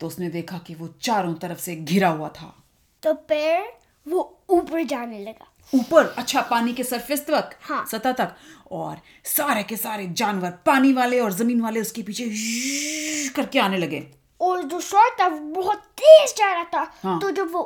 तो 0.00 0.06
उसने 0.06 0.28
देखा 0.30 0.58
कि 0.58 0.74
वो 0.74 0.88
चारों 1.02 1.34
तरफ़ 1.34 1.58
से 1.58 1.74
घिरा 1.76 2.08
हुआ 2.08 2.28
था। 2.30 2.54
तो 3.02 3.12
फिर 3.28 3.72
वो 4.06 4.20
ऊपर 4.50 4.82
जाने 4.84 5.18
लगा। 5.18 5.46
ऊपर? 5.72 6.06
अच्छा 6.18 6.40
पानी 6.40 6.72
के 6.72 6.84
सरफेस 6.84 7.20
तक? 7.26 7.50
हाँ। 7.62 7.84
सतह 7.86 8.12
तक? 8.12 8.34
और 8.70 8.96
सारे 9.24 9.62
के 9.62 9.76
सारे 9.76 10.06
जानवर 10.12 10.50
पानी 10.66 10.92
वाले 10.92 11.20
और 11.20 11.32
ज़मीन 11.32 11.60
वाले 11.60 11.80
उसके 11.80 12.02
पीछे 12.02 13.28
करके 13.36 13.58
आने 13.58 13.78
लगे। 13.78 14.06
और 14.40 14.62
जो 14.62 14.80
शार्क 14.80 15.16
था 15.20 15.28
बहुत 15.28 15.82
तेज 15.98 16.34
जा 16.36 16.52
रहा 16.54 16.64
था। 16.74 16.92
हाँ। 17.02 17.18
तो 17.20 17.30
जब 17.30 17.52
वो 17.52 17.62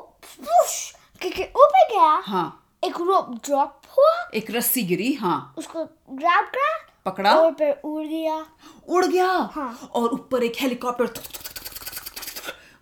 करके 1.22 1.44
ऊपर 1.44 1.88
गया 1.90 2.10
हाँ। 2.24 2.62
एक 2.84 2.96
रोप 3.00 3.30
ड्रॉप 3.46 3.82
हुआ। 3.90 4.28
एक 4.34 4.50
रस्सी 4.50 4.82
गिरी 4.82 5.12
हाँ। 5.14 5.54
उसको 5.58 5.84
ग्रैब 6.10 6.44
करा 6.46 6.74
पकड़ा। 7.06 7.34
और 7.34 7.52
फिर 7.52 7.70
उड़ 7.84 8.06
गया। 8.06 8.46
उड़ 8.88 9.04
गया? 9.06 9.28
हाँ। 9.54 9.90
और 9.94 10.12
ऊपर 10.12 10.42
एक 10.42 10.60
हेलीकॉप्टर 10.60 11.06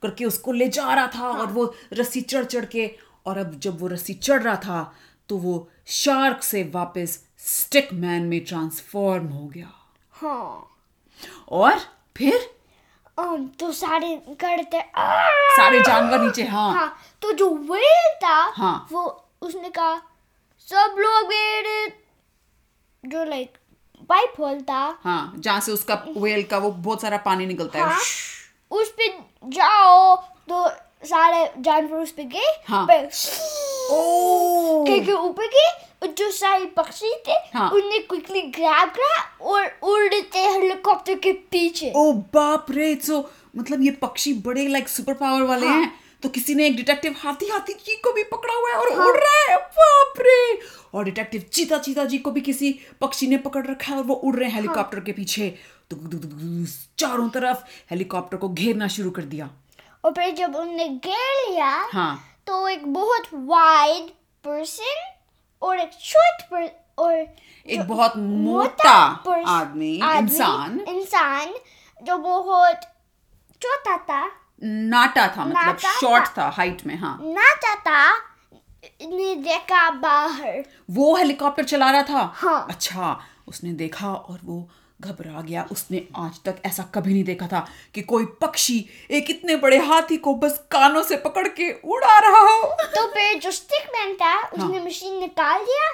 करके 0.02 0.24
उसको 0.24 0.52
ले 0.52 0.68
जा 0.68 0.92
रहा 0.94 1.06
था 1.06 1.18
हाँ। 1.18 1.32
और 1.32 1.46
वो 1.46 1.74
रस्सी 1.92 2.20
चढ़ 2.20 2.44
चढ़ 2.44 2.64
के 2.64 2.90
और 3.26 3.38
अब 3.38 3.58
जब 3.58 3.80
वो 3.80 3.88
रस्सी 3.88 4.14
चढ़ 4.14 4.42
रहा 4.42 4.56
था 4.56 4.94
तो 5.28 5.36
वो 5.36 5.68
शार्क 5.86 6.42
से 6.42 6.62
वापस 6.74 7.18
स्टिक 7.38 7.92
मैन 7.92 8.22
में 8.22 8.40
ट्रांसफॉर्म 8.44 9.26
हो 9.26 9.46
गया। 9.46 9.72
हाँ। 10.12 10.70
और 11.48 11.80
फिर? 12.16 12.50
तो 13.60 13.70
सारे 13.72 14.14
करते 14.40 14.80
सारे 15.56 15.80
जानवर 15.80 16.20
नीचे 16.20 16.44
हाँ। 16.44 16.72
हाँ 16.74 16.96
तो 17.22 17.32
जो 17.32 17.48
वेल 17.70 18.14
था 18.24 18.34
हाँ। 18.56 18.88
वो 18.92 19.02
उसने 19.42 19.70
कहा 19.70 19.96
सब 20.68 20.96
लोग 20.98 21.28
मेरे 21.28 21.86
जो 23.04 23.24
लाइक 23.24 23.58
पाइप 24.08 24.40
होल 24.40 24.60
था 24.60 24.82
हाँ 25.02 25.34
जहाँ 25.36 25.60
से 25.60 25.72
उसका 25.72 26.02
वेल 26.16 26.42
का 26.42 26.58
वो 26.58 26.70
बहुत 26.70 27.02
सारा 27.02 27.16
पानी 27.24 27.46
निकलता 27.46 27.84
हाँ, 27.84 27.90
है 27.90 28.78
उस 28.80 28.92
पे 28.98 29.08
जाओ 29.50 30.16
तो 30.48 30.68
सारे 31.06 31.48
जानवर 31.58 31.98
उस 31.98 32.10
पे 32.12 32.24
गए 32.24 32.52
हाँ। 32.68 32.84
पर 32.86 33.08
क्योंकि 34.86 35.12
ऊपर 35.12 35.46
के 35.46 36.06
जो 36.08 36.30
सारे 36.30 36.64
पक्षी 36.76 37.12
थे 37.28 37.32
हाँ। 37.54 37.70
उन्हें 37.70 38.06
क्विकली 38.06 38.40
ग्रैब 38.50 38.88
करा 38.90 39.20
और 39.44 39.66
उड़ते 39.84 40.38
हेलीकॉप्टर 40.38 41.18
के 41.18 41.32
पीछे 41.50 41.92
ओ 41.96 42.12
बाप 42.34 42.66
रे 42.70 42.94
सो 43.06 43.28
मतलब 43.56 43.82
ये 43.82 43.90
पक्षी 44.02 44.32
बड़े 44.46 44.66
लाइक 44.68 44.88
सुपर 44.88 45.14
पावर 45.14 45.42
वाले 45.42 45.66
हाँ। 45.66 45.80
हैं 45.80 45.92
तो 46.24 46.28
किसी 46.28 46.54
ने 46.54 46.66
एक 46.66 46.76
डिटेक्टिव 46.76 47.14
हाथी 47.18 47.46
हाथी 47.46 47.72
जी 47.72 47.96
को 47.96 48.12
भी 48.12 48.22
पकड़ा 48.24 48.54
हुआ 48.54 48.70
है 48.70 48.76
और 48.76 48.92
हाँ। 48.92 49.06
उड़ 49.06 49.16
रहा 49.16 49.40
है। 49.42 49.56
बाप 49.56 50.20
रे 50.20 50.58
और 50.94 51.04
डिटेक्टिव 51.04 51.40
चीता 51.52 51.78
चीता 51.78 52.04
जी 52.04 52.18
को 52.18 52.30
भी 52.30 52.40
किसी 52.40 52.78
पक्षी 53.00 53.26
ने 53.26 53.38
पकड़ 53.38 53.66
रखा 53.66 53.92
है 53.92 53.98
और 53.98 54.04
वो 54.04 54.14
उड़ 54.14 54.34
रहे 54.36 54.48
हैं 54.48 54.54
हेलीकॉप्टर 54.54 54.98
हाँ। 54.98 55.04
के 55.04 55.12
पीछे। 55.12 55.48
तो 55.90 55.96
चारों 56.98 57.28
तरफ़ 57.28 57.58
हेलीकॉप्टर 57.90 58.36
को 58.36 58.48
घेरना 58.48 58.88
शुरू 58.88 59.10
कर 59.10 59.22
दिया। 59.22 59.50
और 60.04 60.12
फिर 60.12 60.30
जब 60.34 60.56
उन्होंने 60.56 60.88
घेर 60.88 61.50
लिया 61.50 61.68
हाँ। 61.92 62.14
तो 62.46 62.68
एक 62.68 62.86
बहुत 62.86 63.28
वाइड 63.34 64.08
पर्सन 64.44 65.12
और 65.62 65.80
एक 65.80 65.90
शॉर्ट 66.00 66.42
पर 66.50 66.68
और 66.98 67.12
एक 67.66 67.82
बहुत 67.88 68.16
मोटा 68.16 68.94
आदमी 69.48 69.94
इंसान। 69.96 70.80
इंसान 70.88 71.54
जो 72.02 72.16
बहुत 72.18 72.80
छोटा 73.62 73.96
था। 73.98 74.22
नाटा 74.64 75.26
था 75.36 75.44
मतलब 75.44 75.78
शॉर्ट 76.00 76.38
था। 76.38 76.48
हाइट 76.48 76.86
में 76.86 76.96
हाँ 76.98 77.18
नाचा 77.22 77.74
था 77.74 78.12
ने 79.02 79.34
देखा 79.34 79.88
बाहर 79.90 80.64
वो 80.90 81.14
हेलीकॉप्टर 81.16 81.64
चला 81.64 81.90
रहा 81.90 82.02
था 82.02 82.32
हाँ। 82.36 82.66
अच्छा 82.70 83.18
उसने 83.48 83.72
देखा 83.72 84.12
और 84.12 84.38
वो 84.44 84.68
घबरा 85.00 85.40
गया 85.40 85.66
उसने 85.72 86.02
आज 86.16 86.38
तक 86.44 86.60
ऐसा 86.66 86.82
कभी 86.94 87.12
नहीं 87.12 87.24
देखा 87.24 87.46
था 87.46 87.66
कि 87.94 88.02
कोई 88.02 88.24
पक्षी 88.42 88.78
एक 89.10 89.30
इतने 89.30 89.56
बड़े 89.56 89.78
हाथी 89.78 90.16
को 90.16 90.34
बस 90.34 90.58
कानों 90.70 91.02
से 91.02 91.16
पकड़ 91.16 91.46
के 91.48 91.70
उड़ा 91.72 92.18
रहा 92.18 92.40
हो 92.40 92.62
तो 92.96 93.06
फिर 93.06 93.38
जो 93.38 93.50
स्टिक 93.50 93.90
मैन 93.96 94.14
था 94.14 94.38
उसने 94.48 94.76
हाँ. 94.78 94.86
मशीन 94.86 95.18
निकाल 95.20 95.64
दिया 95.64 95.90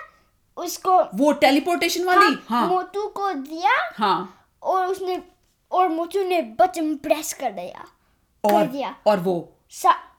उसको 0.56 1.02
वो 1.14 1.32
टेलीपोर्टेशन 1.32 2.04
वाली 2.04 2.26
हाँ 2.26 2.44
हाँ. 2.48 2.66
मोटू 2.68 3.06
को 3.06 3.32
दिया 3.32 3.76
हाँ 3.94 4.46
और 4.62 4.86
उसने 4.86 5.22
और 5.70 5.88
मोटू 5.88 6.24
ने 6.24 6.40
बटन 6.60 6.94
प्रेस 6.94 7.32
कर 7.32 7.50
दिया 7.50 7.86
और 8.44 8.94
और 9.06 9.18
वो। 9.20 9.35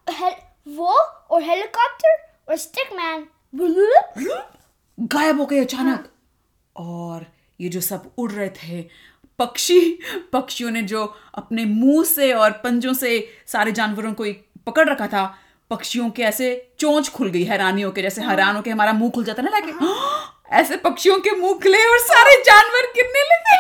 हेल, 0.10 0.34
वो 0.68 0.94
और 1.32 1.44
हेलीकॉप्टर 1.44 2.18
और 2.50 2.58
स्टिक 2.58 2.94
मैन 2.94 3.28
गायब 5.00 5.40
हो 5.40 5.46
गए 5.46 5.60
अचानक। 5.60 6.10
और 6.76 7.26
ये 7.62 7.70
जो 7.70 7.82
सब 7.82 8.12
उड़ 8.18 8.32
रहे 8.32 8.50
थे 8.50 8.82
पक्षी 9.40 9.80
पक्षियों 10.34 10.72
ने 10.72 10.82
जो 10.82 11.04
अपने 11.36 11.66
मुँह 11.66 12.04
से 12.04 12.32
और 12.34 12.52
पंजों 12.64 12.94
से 12.94 13.28
सारे 13.48 13.72
जानवरों 13.72 14.14
को 14.14 14.26
एक 14.26 14.46
पकड़ 14.68 14.90
रखा 14.90 15.08
था 15.08 15.24
पक्षियों 15.70 16.10
के 16.10 16.24
ऐसे 16.24 16.72
चोंच 16.80 17.10
खुल 17.10 17.30
गई 17.30 17.44
हैरानी 17.44 17.82
होके 17.82 18.02
जैसे 18.02 18.22
हैरान 18.22 18.56
होके 18.56 18.70
हमारा 18.70 18.94
मुँह 18.94 19.12
खुल 19.12 19.24
जाता 19.24 19.42
है 19.42 19.50
ना 19.50 19.58
लाके 19.58 19.72
ऐसे 20.62 20.78
पक्षियों 20.78 21.20
के 21.20 21.32
मुँह 21.32 21.54
खुले 21.54 21.86
और 21.90 22.00
सारे 22.00 22.36
जानवर 22.44 22.92
गिरने 22.96 23.24
लगे। 23.32 23.60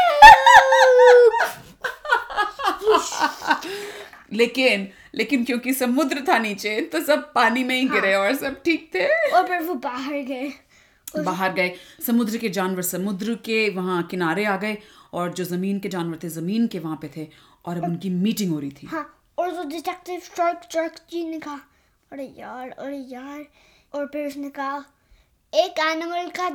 लेकिन 4.32 4.88
लेकिन 5.16 5.44
क्योंकि 5.44 5.74
समुद्र 5.74 6.24
था 6.28 6.38
नीचे 6.40 6.80
तो 6.82 7.02
सब 7.02 7.32
पानी 7.34 7.64
में 7.64 7.76
ही 7.76 7.88
गिरे 7.90 8.14
और 8.16 8.36
सब 8.36 8.62
ठीक 8.66 8.90
थे। 8.96 9.06
और 9.30 9.48
फिर 9.48 9.62
वो 9.62 9.74
बाहर 9.76 10.22
गए। 10.24 10.52
बाहर 11.18 11.54
गए। 11.54 11.76
समुद्र 12.06 12.38
के 12.38 12.50
जानवर 12.50 12.82
समुद्र 12.82 13.36
के 13.46 13.68
वहाँ 13.70 14.02
किनारे 14.04 14.46
आ 14.46 14.56
गए 14.58 14.78
और 15.14 15.34
जो 15.34 15.44
ज़मीन 15.44 15.80
के 15.80 15.90
जानवर 15.90 16.20
थे 16.24 16.30
ज़मीन 16.30 16.68
के 16.68 16.80
वहाँ 16.80 16.98
पे 17.02 17.10
थे 17.18 17.28
और 17.66 17.78
अब 17.78 17.84
उनकी 17.84 18.10
मीटिंग 18.10 18.52
हो 18.52 18.60
रही 18.60 18.72
थी। 18.72 18.88
हाँ 18.88 19.06
और 19.38 19.52
जो 19.52 19.64
डिटेक्टिव 19.70 20.20
शार्क 20.20 20.68
शार्क 20.74 20.96
जी 21.12 21.24
ने 21.28 21.40
कहा 21.40 21.60
अरे 22.12 22.24
यार 22.40 22.70
अरे 22.70 22.98
यार। 23.10 23.46
और 23.94 24.06
फिर 24.08 24.28
उसने 24.28 24.50
कहा 24.50 24.78
एक 25.54 25.80
एनिमल 25.80 26.30
का 26.30 26.48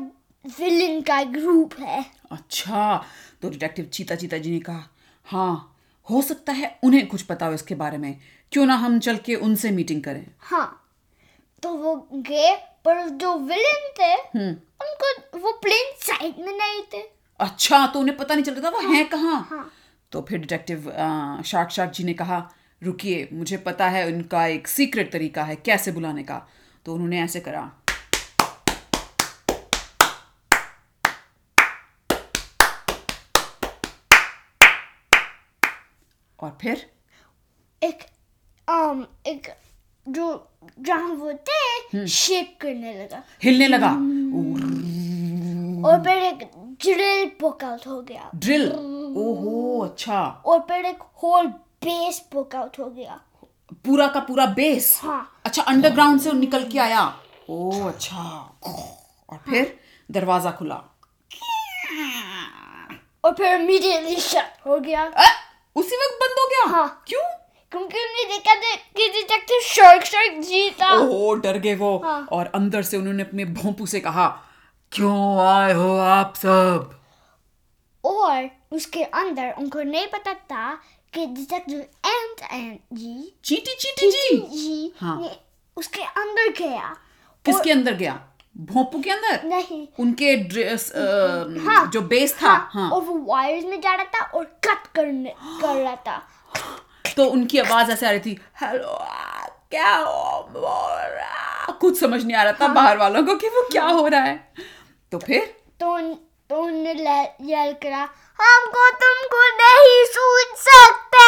विलन 0.44 1.00
का 1.00 1.22
ग्रुप 1.30 1.74
है। 1.80 2.04
अच्छा 2.32 3.04
तो 3.42 3.50
डिटेक्टिव 3.50 3.84
चीता 3.84 4.14
चीता 4.14 4.38
जी 4.38 4.50
ने 4.50 4.60
कहा 4.60 4.88
हाँ 5.26 5.75
हो 6.08 6.22
सकता 6.22 6.52
है 6.52 6.78
उन्हें 6.84 7.06
कुछ 7.06 7.22
पता 7.22 7.46
हो 7.46 7.52
इसके 7.52 7.74
बारे 7.74 7.98
में। 7.98 8.18
क्यों 8.52 8.66
ना 8.66 8.74
हम 8.76 8.98
चल 8.98 9.16
के 9.16 9.34
उनसे 9.36 9.70
मीटिंग 9.70 10.02
करें। 10.02 10.26
हाँ 10.40 10.82
तो 11.62 11.72
वो 11.74 11.96
गए 12.14 12.54
पर 12.84 13.08
जो 13.10 13.34
विलन 13.38 13.88
थे 13.98 14.14
उनको 14.40 15.38
वो 15.38 15.52
प्लेन 15.62 15.92
साइड 16.00 16.38
में 16.38 16.52
नहीं 16.52 16.82
थे। 16.92 17.02
अच्छा 17.40 17.86
तो 17.86 18.00
उन्हें 18.00 18.16
पता 18.16 18.34
नहीं 18.34 18.44
चल 18.44 18.54
रहा 18.54 18.62
था 18.64 18.68
वो 18.70 18.80
हाँ, 18.80 18.94
हैं 18.94 19.08
कहाँ? 19.08 19.46
हाँ। 19.50 19.70
तो 20.12 20.20
फिर 20.28 20.38
डिटेक्टिव 20.38 20.90
शार्क 21.46 21.70
शार्क 21.70 21.92
जी 21.92 22.04
ने 22.04 22.14
कहा 22.14 22.38
रुकिए 22.82 23.28
मुझे 23.32 23.56
पता 23.56 23.88
है 23.88 24.06
उनका 24.06 24.46
एक 24.46 24.68
सीक्रेट 24.68 25.12
तरीका 25.12 25.44
है 25.44 25.56
कैसे 25.56 25.92
बुलाने 25.92 26.22
का? 26.22 26.46
तो 26.86 26.94
उन्होंने 26.94 27.20
ऐसे 27.22 27.40
करा। 27.40 27.70
और 36.40 36.58
फिर? 36.60 36.90
एक 37.82 38.02
um, 38.70 39.04
एक 39.26 39.48
जो 40.08 40.48
जहाँ 40.80 41.08
वो 41.08 41.32
थे 41.32 42.06
शेक 42.08 42.60
करने 42.60 43.04
लगा। 43.04 43.22
हिलने 43.42 43.68
लगा। 43.68 43.90
और 45.88 46.04
फिर 46.04 46.16
एक 46.16 46.38
ड्रिल 46.82 47.28
पोक 47.40 47.64
आउट 47.64 47.86
हो 47.86 48.00
गया। 48.02 48.30
ड्रिल 48.34 48.72
ओहो 48.72 49.80
अच्छा। 49.80 50.22
और 50.46 50.60
फिर 50.60 50.84
एक 50.84 51.02
होल 51.22 51.46
बेस 51.86 52.18
पोक 52.32 52.54
आउट 52.56 52.78
हो 52.78 52.86
गया। 52.86 53.20
पूरा 53.74 54.08
का 54.08 54.20
पूरा 54.20 54.46
बेस 54.46 55.00
हाँ। 55.02 55.40
अच्छा 55.44 55.62
अंडरग्राउंड 55.62 56.20
से 56.20 56.32
निकल 56.32 56.70
के 56.70 56.78
आया। 56.78 57.20
ओ 57.50 57.88
अच्छा। 57.88 58.22
और 59.28 59.38
फिर 59.38 59.66
हाँ। 59.66 59.74
दरवाज़ा 60.10 60.50
खुला। 60.50 60.82
और 63.24 63.34
फिर 63.34 63.60
इमीडिएटली 63.60 64.16
शट 64.16 64.66
हो 64.66 64.78
गया। 64.78 65.04
अ, 65.04 65.24
उसी 65.76 65.96
वक्त 65.96 66.18
बंद 66.22 66.38
हो 66.38 66.46
गया? 66.46 66.76
हाँ। 66.76 67.04
क्यों? 67.08 67.22
क्योंकि 67.70 67.98
उन्होंने 67.98 68.24
देखा 68.24 68.54
था 68.54 68.74
कि 68.96 69.08
डिटेक्टिव 69.08 69.60
शार्क 69.60 70.04
शार्क 70.04 70.32
जीता। 70.32 70.92
ओहो 70.92 71.34
डर 71.34 71.58
गए 71.58 71.74
वो। 71.74 72.02
हाँ। 72.04 72.26
और 72.32 72.46
अंदर 72.46 72.82
से 72.82 72.96
उन्होंने 72.96 73.22
अपने 73.22 73.44
भोंपू 73.44 73.86
से 73.86 74.00
कहा 74.00 74.42
क्यों 74.92 75.46
आए 75.46 75.72
हो 75.72 75.96
आप 75.96 76.34
सब? 76.36 77.00
और 78.04 78.50
उसके 78.72 79.02
अंदर 79.02 79.54
उनको 79.58 79.82
नहीं 79.82 80.06
पता 80.06 80.34
था 80.34 80.74
कि 81.14 81.26
डिटेक्टिव 81.26 81.78
एंड 82.06 82.36
एंड 82.52 82.78
जी 82.92 83.32
चीटी 83.44 83.74
चीटी 83.74 84.10
जी। 84.10 84.36
जी 84.36 84.92
हाँ। 85.00 85.20
ने 85.20 85.30
उसके 85.76 86.02
अंदर 86.02 86.52
गया। 86.52 86.96
किसके 87.44 87.70
अंदर 87.70 87.94
गया? 87.94 88.12
भोंपू 88.56 89.00
के 89.00 89.10
अंदर? 89.10 89.40
नहीं। 89.44 89.86
उनके 90.00 90.34
ड्रेस 90.48 90.92
हाँ। 91.66 91.86
जो 91.92 92.00
बेस 92.02 92.34
था 92.42 92.48
हाँ 92.48 92.68
हाँ, 92.72 92.90
और 92.90 93.02
वो 93.02 93.14
वायर्स 93.26 93.64
में 93.64 93.80
जा 93.80 93.94
रहा 93.94 94.04
था 94.14 94.24
और 94.38 94.44
कट 94.64 94.86
करने 94.94 95.34
कर 95.40 95.74
रहा 95.74 95.96
था। 95.96 96.22
तो 97.16 97.24
उनकी 97.24 97.58
आवाज़ 97.58 97.90
ऐसे 97.90 98.06
आ 98.06 98.10
रही 98.10 98.20
थी 98.20 98.38
हेलो 98.62 98.98
क्या 99.70 99.94
हो 99.96 100.48
रहा 101.06 101.72
कुछ 101.80 101.98
समझ 102.00 102.22
नहीं 102.24 102.36
आ 102.36 102.42
रहा 102.42 102.52
था 102.52 102.66
हाँ, 102.66 102.74
बाहर 102.74 102.96
वालों 102.98 103.22
को 103.26 103.34
कि 103.34 103.48
वो 103.48 103.62
क्या 103.72 103.84
हो 103.84 104.06
रहा 104.06 104.20
है। 104.20 104.52
तो 105.12 105.18
फिर? 105.18 105.40
तो 105.80 105.98
तो 106.50 106.56
उन्होंने 106.56 107.20
यल 107.52 107.72
करा 107.82 108.08
हमको 108.38 108.88
तुमको 109.02 109.42
नहीं 109.52 110.04
सूझ 110.06 110.58
सकते! 110.58 111.24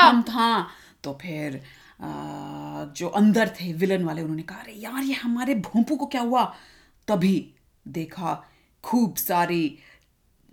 हम 0.00 0.22
था। 0.22 0.66
तो 1.04 1.12
फिर 1.22 1.60
जो 2.00 3.08
अंदर 3.08 3.48
थे 3.50 3.72
विलन 3.72 4.04
वाले, 4.04 4.22
उन्होंने 4.22 4.42
कहा, 4.42 4.58
अरे 4.58 4.72
यार, 4.72 5.02
ये 5.02 5.14
हमारे 5.14 5.54
भोंपू 5.54 5.96
को 5.96 6.06
क्या 6.06 6.20
हुआ? 6.20 6.44
तभी 7.08 7.54
देखा 7.88 8.44
खूब 8.84 9.16
सारी 9.16 9.78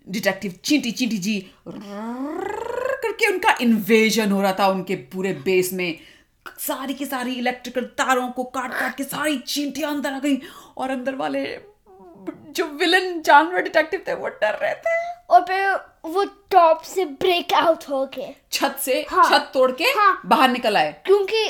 डिटेक्टिव 0.08 0.60
चींटी 0.64 0.92
चींटी 0.92 1.18
जी 1.18 1.40
करके 1.68 3.28
उनका 3.28 3.56
इन्वेजन 3.62 4.32
हो 4.32 4.42
रहा 4.42 4.54
था, 4.54 4.68
उनके 4.68 4.96
पूरे 4.96 5.34
बेस 5.46 5.74
में। 5.74 5.98
सारी 6.60 6.94
की 6.94 7.06
सारी 7.06 7.34
इलेक्ट्रिकल 7.34 7.84
तारों 7.98 8.30
को 8.30 8.44
काट 8.44 8.74
काट 8.74 8.96
के 8.96 9.04
सारी 9.04 9.38
चींटियाँ 9.38 9.92
अंदर 9.92 10.14
आ 10.14 10.20
गई 10.20 10.38
और 10.78 10.90
अंदर 10.90 11.16
वाले 11.16 11.46
जो 12.50 12.66
विलन 12.66 13.22
जानवर 13.22 13.62
डिटेक्टिव 13.62 14.04
थे, 14.08 14.14
वो 14.14 14.28
डर 14.28 14.58
रहे 14.62 14.74
थे। 14.76 15.15
और 15.30 15.42
फिर 15.42 15.70
वो 16.14 16.24
टॉप 16.52 16.82
से 16.86 17.06
ब्रेक 17.06 17.54
आउट 17.54 17.84
हो 17.90 18.06
गए 18.16 18.36
छत 18.52 18.76
से 18.82 19.06
हाँ। 19.10 19.30
छत 19.30 19.52
तोड़ 19.54 19.72
के 19.72 19.84
हाँ। 19.98 20.22
बाहर 20.26 20.50
निकल 20.50 20.78
आए। 20.78 20.92
क्योंकि 21.06 21.46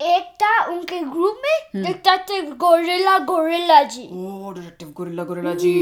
एक 0.00 0.24
था 0.42 0.64
उनके 0.72 1.00
ग्रुप 1.00 1.42
में 1.44 1.82
detective 1.84 2.50
gorilla 2.60 3.18
gorilla 3.18 3.82
ji. 3.82 4.02
Oh 4.12 4.50
detective 4.52 4.92
gorilla 4.96 5.24
gorilla 5.24 5.54
ji. 5.54 5.72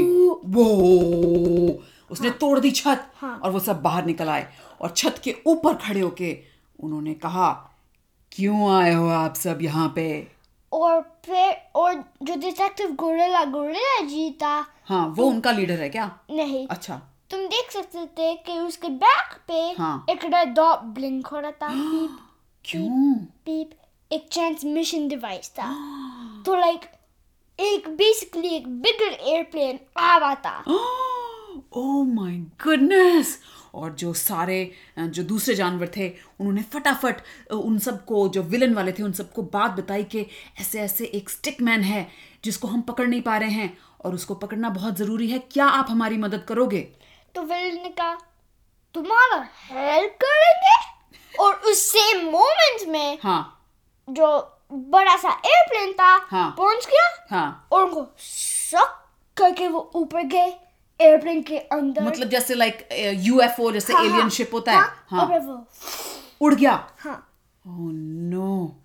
वो 0.45 0.65
उसने 2.11 2.27
हाँ, 2.27 2.37
तोड़ 2.37 2.59
दी 2.59 2.71
छत 2.71 3.05
हाँ। 3.15 3.37
और 3.43 3.51
वो 3.51 3.59
सब 3.59 3.81
बाहर 3.81 4.05
निकल 4.05 4.29
आए। 4.29 4.47
और 4.81 4.89
छत 4.97 5.21
के 5.23 5.35
ऊपर 5.47 5.73
खड़े 5.85 5.99
होके 5.99 6.37
उन्होंने 6.79 7.13
कहा 7.13 7.49
क्यों 8.31 8.71
आए 8.75 8.93
हो 8.93 9.07
आप 9.09 9.35
सब 9.35 9.59
यहाँ 9.61 9.87
पे? 9.95 10.05
और 10.71 11.01
फिर 11.25 11.55
और 11.75 11.93
जो 12.23 12.35
डिटेक्टिव 12.35 12.91
गोरिल्ला 12.99 13.43
गोरिल्ला 13.45 13.99
जी 14.05 14.29
था 14.41 14.55
हाँ 14.85 15.07
वो 15.17 15.25
उनका 15.25 15.51
लीडर 15.51 15.79
है 15.81 15.89
क्या? 15.89 16.11
नहीं। 16.31 16.67
अच्छा। 16.67 17.01
तुम 17.35 17.45
देख 17.45 17.71
सकते 17.71 18.05
थे 18.05 18.35
कि 18.35 18.59
उसके 18.59 18.89
बैक 18.89 19.33
पे 19.47 19.81
हाँ। 19.81 20.05
एक 20.09 20.25
रेड 20.25 20.53
डॉट 20.53 20.79
ब्लिंक 20.79 21.27
हो 21.27 21.39
रहा 21.39 21.51
था। 21.51 21.67
पीप 21.73 22.19
क्यों? 22.65 23.15
पीप 23.45 23.69
एक 24.11 24.27
ट्रांसमिशन 24.31 25.07
डिवाइस 25.07 25.49
था। 25.49 25.67
तो 26.45 26.55
लाइक 26.55 26.79
एक 27.59 27.89
बेसिकली 27.89 28.47
एक 28.47 28.67
बिगर 28.67 29.13
एयरप्लेन 29.13 29.79
आ 29.97 30.17
रहा 30.17 30.35
था। 30.35 30.63
ओ 31.73 32.03
माय 32.03 32.37
गुडनेस 32.37 33.39
और 33.73 33.91
जो 33.91 34.13
सारे 34.13 34.71
जो 34.99 35.23
दूसरे 35.23 35.55
जानवर 35.55 35.91
थे 35.97 36.09
उन्होंने 36.09 36.63
फटाफट 36.63 37.15
उन 37.51 37.79
सबको 37.79 38.29
जो 38.29 38.43
विलन 38.43 38.73
वाले 38.73 38.91
थे 38.91 39.03
उन 39.03 39.11
सबको 39.11 39.41
बात 39.43 39.71
बताई 39.71 40.03
कि 40.03 40.25
ऐसे 40.61 40.79
ऐसे 40.79 41.05
एक 41.05 41.29
स्टिक 41.29 41.61
मैन 41.61 41.81
है 41.81 42.07
जिसको 42.43 42.67
हम 42.67 42.81
पकड़ 42.81 43.07
नहीं 43.07 43.21
पा 43.21 43.37
रहे 43.37 43.49
हैं 43.49 43.77
और 44.05 44.13
उसको 44.13 44.35
पकड़ना 44.35 44.69
बहुत 44.69 44.97
ज़रूरी 44.97 45.27
है। 45.27 45.39
क्या 45.39 45.65
आप 45.65 45.87
हमारी 45.89 46.17
मदद 46.17 46.43
करोगे? 46.43 47.04
तो 47.35 47.41
विलन 47.43 47.81
ने 47.83 47.89
कहा 47.89 48.13
तुम्हारा 48.95 49.37
हेल्प 49.61 50.17
करेंगे 50.23 51.37
और 51.43 51.53
उस 51.69 51.79
सेम 51.91 52.25
मोमेंट 52.31 52.87
में 52.89 53.17
हाँ। 53.23 53.41
जो 54.07 54.27
बड़ा 54.71 55.15
सा 55.17 55.29
एयरप्लेन 55.45 55.91
था 55.93 56.13
हाँ। 56.29 56.49
पहुँच 56.57 56.85
गया 56.87 57.07
हाँ। 57.29 57.67
और 57.71 57.83
उनको 57.85 58.07
शक 58.19 59.01
करके 59.37 59.67
वो 59.67 59.91
ऊपर 59.95 60.23
गए 60.23 60.53
एयरप्लेन 60.99 61.41
के 61.43 61.57
अंदर। 61.57 62.03
मतलब 62.03 62.29
जैसे 62.29 62.55
लाइक 62.55 62.87
यूएफओ 63.17 63.71
जैसे 63.71 63.93
हाँ, 63.93 64.03
एलियन 64.03 64.21
हाँ, 64.21 64.29
शिप 64.29 64.53
होता 64.53 64.71
हाँ, 64.71 64.81
है 64.81 64.87
हाँ, 64.87 65.25
हाँ 65.25 65.35
और 65.35 65.39
वो। 65.39 65.65
उड़ 66.41 66.53
गया। 66.55 66.73
हाँ। 66.99 67.17
ओह 67.67 67.91
नो 67.91 68.75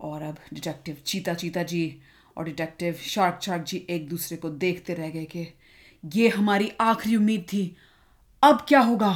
और 0.00 0.22
अब 0.22 0.36
डिटेक्टिव 0.54 0.96
चीता 1.06 1.34
चीता 1.34 1.62
जी 1.62 2.02
और 2.36 2.44
डिटेक्टिव 2.44 2.94
शार्क 3.06 3.40
शार्क 3.42 3.62
जी 3.62 3.86
एक 3.90 4.08
दूसरे 4.08 4.36
को 4.36 4.50
देखते 4.64 4.94
रह 4.94 5.10
गए 5.10 5.24
कि 5.24 5.46
ये 6.04 6.28
हमारी 6.28 6.72
आखिरी 6.80 7.16
उम्मीद 7.16 7.46
थी। 7.52 7.64
अब 8.42 8.64
क्या 8.68 8.80
होगा? 8.80 9.12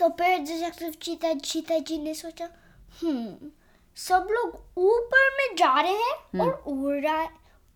तो 0.00 0.08
फिर 0.08 0.38
डिटेक्टिव 0.38 0.92
चीता 1.02 1.32
चीता 1.34 1.78
जी 1.78 1.98
ने 1.98 2.14
सोचा 2.14 2.48
हम्म 3.02 3.50
सब 3.96 4.28
लोग 4.30 4.78
ऊपर 4.78 5.30
में 5.36 5.54
जा 5.56 5.80
रहे 5.80 5.92
हैं 5.92 6.40
और 6.40 6.52
उड़ 6.66 6.96
रहा 6.96 7.22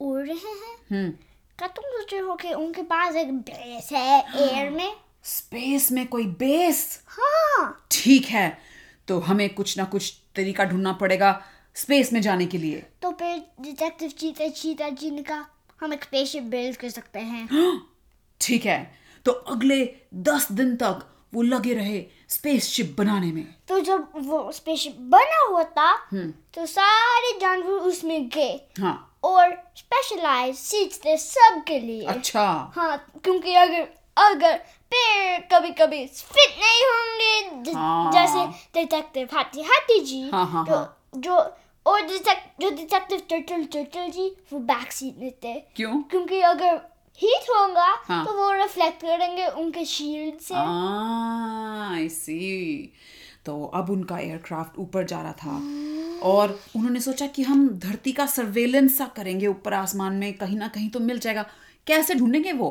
उड़ 0.01 0.27
रहे 0.27 0.35
हैं। 0.35 0.77
हम्म। 0.91 1.11
क्या 1.59 1.69
तुम 1.69 1.85
सोच 1.85 2.13
रहे 2.13 2.23
हो 2.23 2.35
कि 2.35 2.53
उनके 2.55 2.83
पास 2.83 3.17
एक 3.17 3.33
बेस 3.33 3.89
है 3.93 4.19
एयर 4.43 4.71
में? 4.71 4.93
स्पेस 5.25 5.91
में 5.93 6.07
कोई 6.07 6.27
बेस 6.39 7.03
हाँ। 7.09 7.87
ठीक 7.91 8.27
है 8.27 8.59
तो 9.09 9.19
हमें 9.21 9.49
कुछ 9.55 9.77
ना 9.79 9.85
कुछ 9.85 10.13
तरीका 10.37 10.65
ढूंढना 10.65 10.93
पड़ेगा 10.93 11.41
स्पेस 11.77 12.13
में 12.13 12.21
जाने 12.21 12.47
के 12.47 12.59
लिए। 12.59 12.83
तो 13.03 13.11
फिर 13.11 13.43
डिटेक्टिव 13.61 14.11
चीता 14.11 14.49
चीता 14.49 14.89
जी 14.89 15.11
ने 15.11 15.23
कहा 15.23 15.47
हम 15.81 15.93
एक 15.93 16.05
स्पेसशिप 16.05 16.43
बिल्ड 16.43 16.77
कर 16.77 16.89
सकते 16.91 17.19
हैं 17.19 17.49
ठीक 18.41 18.67
है 18.67 19.00
तो 19.25 19.33
अगले 19.33 19.97
दस 20.15 20.53
दिन 20.53 20.77
तक 20.77 21.07
वो 21.35 21.43
लगे 21.43 21.75
रहे 21.75 22.05
स्पेसशिप 22.29 22.95
बनाने 22.99 23.33
में। 23.33 23.55
तो 23.69 23.79
जब 23.81 24.09
वो 24.17 24.53
स्पेसशिप 24.53 24.97
बना 25.01 25.45
हुआ 25.49 25.63
था 25.65 25.93
तो 26.55 26.67
सारे 26.67 27.39
जानवर 27.41 27.73
उसमें 27.73 28.29
गए। 28.29 28.69
हाँ। 28.81 29.07
और 29.25 29.53
स्पेशलाइज 29.77 30.57
सीट्स 30.57 31.01
थे 31.05 31.17
सबके 31.17 31.79
लिए। 31.79 32.05
अच्छा। 32.07 32.73
हाँ 32.77 32.97
क्योंकि 33.25 33.55
अगर 33.55 33.89
अगर 34.17 34.57
पेड़ 34.93 35.41
कभी 35.53 35.71
कभी 35.71 36.07
फिट 36.07 36.57
नहीं 36.59 36.83
होंगे 36.85 37.71
ज- 37.71 37.75
हाँ। 37.75 38.13
जैसे 38.13 38.47
डिटेक्टिव 38.75 39.29
हाथी 39.33 39.63
हाथी 39.63 40.01
जी 40.01 40.31
हाँ, 40.31 40.47
हाँ, 40.47 40.67
तो 40.67 40.75
हाँ। 40.75 41.11
जो 41.17 41.37
और 41.87 42.01
डिटेक्ट 42.07 42.61
जो 42.61 42.71
डिटेक्टिव 42.71 43.23
टर्टल 43.31 43.65
टर्टल 43.65 44.11
जी 44.11 44.29
वो 44.53 44.59
बैक 44.59 44.93
सीट 44.93 45.19
में 45.19 45.31
थे। 45.45 45.55
क्यों? 45.77 46.03
क्योंकि 46.03 46.41
अगर 46.41 46.81
हीट 47.21 47.51
होगा 47.51 47.87
हाँ। 48.05 48.25
तो 48.27 48.33
वो 48.33 48.53
रिफ्लेक्ट 48.53 49.03
करेंगे 49.03 49.47
उनके 49.47 49.85
शील्ड 49.85 50.41
से 50.41 50.55
आई 50.55 52.09
सी 52.09 52.93
तो 53.47 53.65
अब 53.75 53.91
उनका 53.91 54.19
एयरक्राफ्ट 54.19 54.79
ऊपर 54.79 55.05
जा 55.05 55.21
रहा 55.23 55.33
था 55.35 55.57
और 56.29 56.59
उन्होंने 56.77 57.01
सोचा 57.01 57.27
कि 57.27 57.43
हम 57.43 57.69
धरती 57.79 58.13
का 58.13 58.27
सर्वेलेंस 58.27 58.97
सा 58.99 59.07
करेंगे 59.17 59.47
ऊपर 59.47 59.75
आसमान 59.75 60.15
में 60.15 60.33
कहीं 60.35 60.57
ना 60.57 60.69
कहीं 60.69 60.89
तो 60.91 61.01
मिल 61.01 61.19
जाएगा 61.19 61.45
कैसे 61.87 62.15
ढूंढेंगे 62.15 62.53
वो 62.53 62.71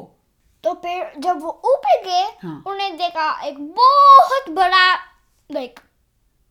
तो 0.64 0.74
फिर 0.76 1.12
जब 1.20 1.42
वो 1.42 1.50
ऊपर 1.66 2.04
गए 2.06 2.24
हाँ। 2.42 2.64
उन्हें 2.68 2.98
देखा 2.98 3.32
एक 3.42 3.60
बहुत 3.76 4.50
बड़ा 4.50 4.94
लाइक 5.50 5.80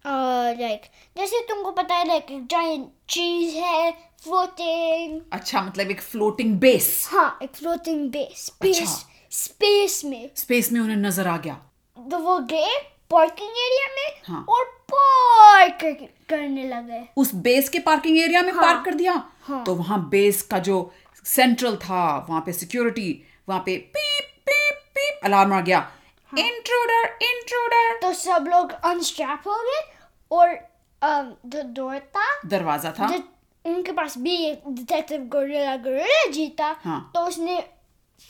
लाइक 0.04 0.82
जैसे 1.16 1.40
तुमको 1.48 1.70
पता 1.72 1.94
है 1.94 2.06
लाइक 2.08 2.26
जायंट 2.50 2.88
चीज़ 3.08 3.56
है 3.56 3.90
फ्लोटिंग 4.22 5.20
अच्छा 5.33 5.61
मतलब 5.62 5.90
एक 5.90 6.00
फ्लोटिंग 6.00 6.59
बेस 6.61 6.88
हाँ 7.11 7.38
एक 7.42 7.54
फ्लोटिंग 7.57 8.09
बेस 8.11 8.44
स्पेस 8.46 8.81
अच्छा। 8.81 9.28
स्पेस 9.33 10.02
में 10.04 10.31
स्पेस 10.37 10.70
में 10.72 10.81
उन्हें 10.81 10.96
नज़र 10.96 11.26
आ 11.28 11.37
गया 11.37 11.54
तो 11.96 12.18
वो 12.18 12.38
गए 12.52 12.78
पार्किंग 13.11 13.59
एरिया 13.59 13.87
में 13.94 14.20
हाँ। 14.24 14.44
और 14.48 14.64
पार्क 14.92 16.09
करने 16.31 16.68
लगे 16.68 17.02
उस 17.16 17.35
बेस 17.44 17.68
के 17.68 17.78
पार्किंग 17.81 18.18
एरिया 18.18 18.42
में 18.42 18.52
हाँ। 18.52 18.62
पार्क 18.62 18.85
कर 18.85 18.94
दिया 18.94 19.12
हाँ। 19.42 19.64
तो 19.64 19.74
वहाँ 19.74 20.09
बेस 20.09 20.42
का 20.42 20.59
जो 20.68 20.81
सेंट्रल 21.26 21.76
था 21.78 22.02
वहाँ 22.28 22.42
पे 22.46 22.52
सिक्योरिटी 22.52 23.11
वहाँ 23.48 23.62
पे 23.66 23.76
पीप 23.94 24.35
पीप 24.46 24.83
पीप 24.94 25.24
अलार्म 25.24 25.52
आ 25.52 25.61
गया 25.61 25.78
हाँ। 25.78 26.40
इंट्रूडर 26.40 27.09
इंट्रूडर 27.24 27.98
तो 28.02 28.12
सब 28.16 28.50
लोग 28.50 28.72
अनस्ट्रैप 28.85 29.46
हो 29.46 29.62
गए 29.62 29.83
और 30.31 30.59
जो 31.02 31.62
डोर 31.74 31.98
था 31.98 32.31
दरवाज़ा 32.46 32.94
था 32.98 33.09
जो 33.09 33.22
उनके 33.64 33.92
पास 33.92 34.18
भी 34.18 34.34
एक 34.46 34.62
डिटेक्टिव 34.68 35.20
गोरिल्ला 35.32 35.76
गोरिल्ला 35.76 36.30
जी 36.32 36.48
था 36.60 36.76
हाँ। 36.84 37.00
तो 37.14 37.20
उसने 37.20 37.58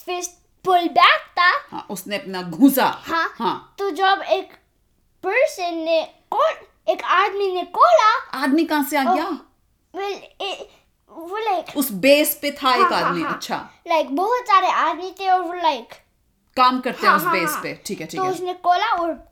फिस्ट 0.07 0.31
पुल 0.65 0.89
बैक 0.89 1.21
था। 1.39 1.51
हाँ 1.71 1.87
उसने 1.91 2.17
अपना 2.19 2.43
घुसा। 2.43 2.87
हाँ 3.07 3.29
हाँ। 3.39 3.75
तो 3.79 3.91
जब 3.91 4.23
एक 4.31 4.53
पर्सन 5.25 5.75
ने 5.75 6.01
कॉल 6.31 6.93
एक 6.93 7.03
आदमी 7.03 7.53
ने 7.53 7.63
कॉला 7.79 8.11
आदमी 8.43 8.65
कहाँ 8.65 8.85
से 8.91 8.97
आ 8.97 9.15
गया? 9.15 9.29
वेल 9.95 10.67
वो 11.11 11.39
लाइक 11.39 11.77
उस 11.77 11.91
बेस 11.93 12.39
पे 12.43 12.51
था 12.51 12.69
हाँ, 12.69 12.77
एक 12.79 12.93
हाँ, 12.93 13.03
आदमी 13.03 13.23
हाँ। 13.23 13.35
अच्छा। 13.35 13.57
लाइक 13.89 14.15
बहुत 14.17 14.47
सारे 14.49 14.71
आदमी 14.71 15.11
थे 15.21 15.29
और 15.31 15.41
वो 15.41 15.53
लाइक 15.53 15.95
काम 16.57 16.81
करते 16.81 17.07
हैं 17.07 17.09
हाँ, 17.09 17.17
उस 17.19 17.25
हाँ, 17.25 17.33
बेस 17.33 17.51
हाँ। 17.51 17.63
पे। 17.63 17.81
ठीक 17.87 18.01
है 18.01 18.07
ठीक 18.07 18.21
तो 18.21 18.25
है। 18.27 18.33
उसने 18.33 18.53
कॉला 18.55 18.87
और 18.93 19.28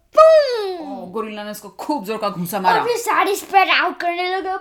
गोरिल्ला 1.13 1.45
ने 1.45 1.51
उसको 1.51 1.69
खूब 1.81 2.05
ज़ोर 2.05 2.19
का 2.19 2.29
घुसा 2.29 2.57
और 2.57 2.63
मारा 2.63 2.85
फिर 2.85 2.97
सारे 2.99 3.35
स्प्रेड 3.37 3.71
आउट 3.71 3.97
करने 4.01 4.29
लगे। 4.31 4.55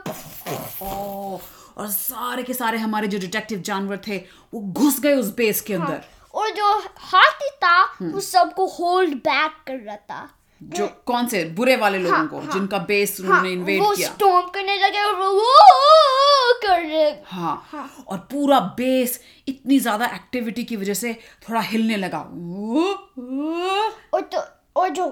और 1.77 1.87
सारे 1.89 2.43
के 2.43 2.53
सारे 2.53 2.77
हमारे 2.77 3.07
जो 3.07 3.19
डिटेक्टिव 3.19 3.61
जानवर 3.61 3.99
थे 4.07 4.17
वो 4.53 4.61
घुस 4.61 4.99
गए 4.99 5.13
उस 5.15 5.33
बेस 5.35 5.61
के 5.61 5.73
अंदर। 5.73 6.01
और 6.33 6.49
जो 6.51 6.71
हाथी 6.97 7.49
था 7.63 7.77
हम्म। 7.99 8.11
वो 8.11 8.19
सबको 8.21 8.65
होल्ड 8.69 9.13
बैक 9.17 9.51
कर 9.67 9.75
रहा 9.75 9.95
था। 9.95 10.29
जो 10.61 10.87
कौन 11.05 11.27
से? 11.27 11.43
बुरे 11.45 11.75
वाले 11.75 11.97
लोगों 11.99 12.17
हाँ, 12.17 12.27
को 12.27 12.39
हाँ। 12.39 12.51
जिनका 12.51 12.77
बेस 12.87 13.19
उन्होंने 13.21 13.51
इन्वेड 13.51 13.81
वो 13.81 13.91
किया। 13.95 14.09
स्टॉम्प 14.09 14.51
करने 14.53 14.77
लगे 14.79 14.99
और 14.99 15.15
वो 15.15 15.29
वो 15.31 16.53
कर 16.63 16.81
रहे 16.81 17.09
हाँ 17.25 18.05
और 18.07 18.17
पूरा 18.31 18.59
बेस 18.77 19.19
इतनी 19.47 19.79
ज़्यादा 19.79 20.05
एक्टिविटी 20.15 20.63
की 20.63 20.75
वजह 20.75 20.93
से 20.93 21.13
थोड़ा 21.49 21.61
हिलने 21.61 21.97
लगा। 21.97 22.19
वो, 22.29 22.83
वो, 23.19 23.91
और 24.13 24.21
तो 24.21 24.43
और 24.75 24.89
जो 24.89 25.05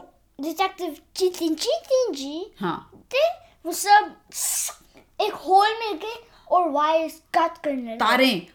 डिटेक्टिव 0.43 0.95
चीटिंग 1.15 1.55
चीटिंग 1.55 2.15
जी 2.15 2.51
हाँ 2.59 2.91
थे 3.13 3.27
वो 3.65 3.71
सब 3.71 4.15
एक 5.21 5.33
होल 5.33 5.69
में 5.79 5.95
गए 5.99 6.15
और 6.51 6.69
वायर्स 6.69 7.13
कट 7.37 7.57
करने 7.63 7.81
लगे। 7.81 7.95
तारे। 7.97 8.47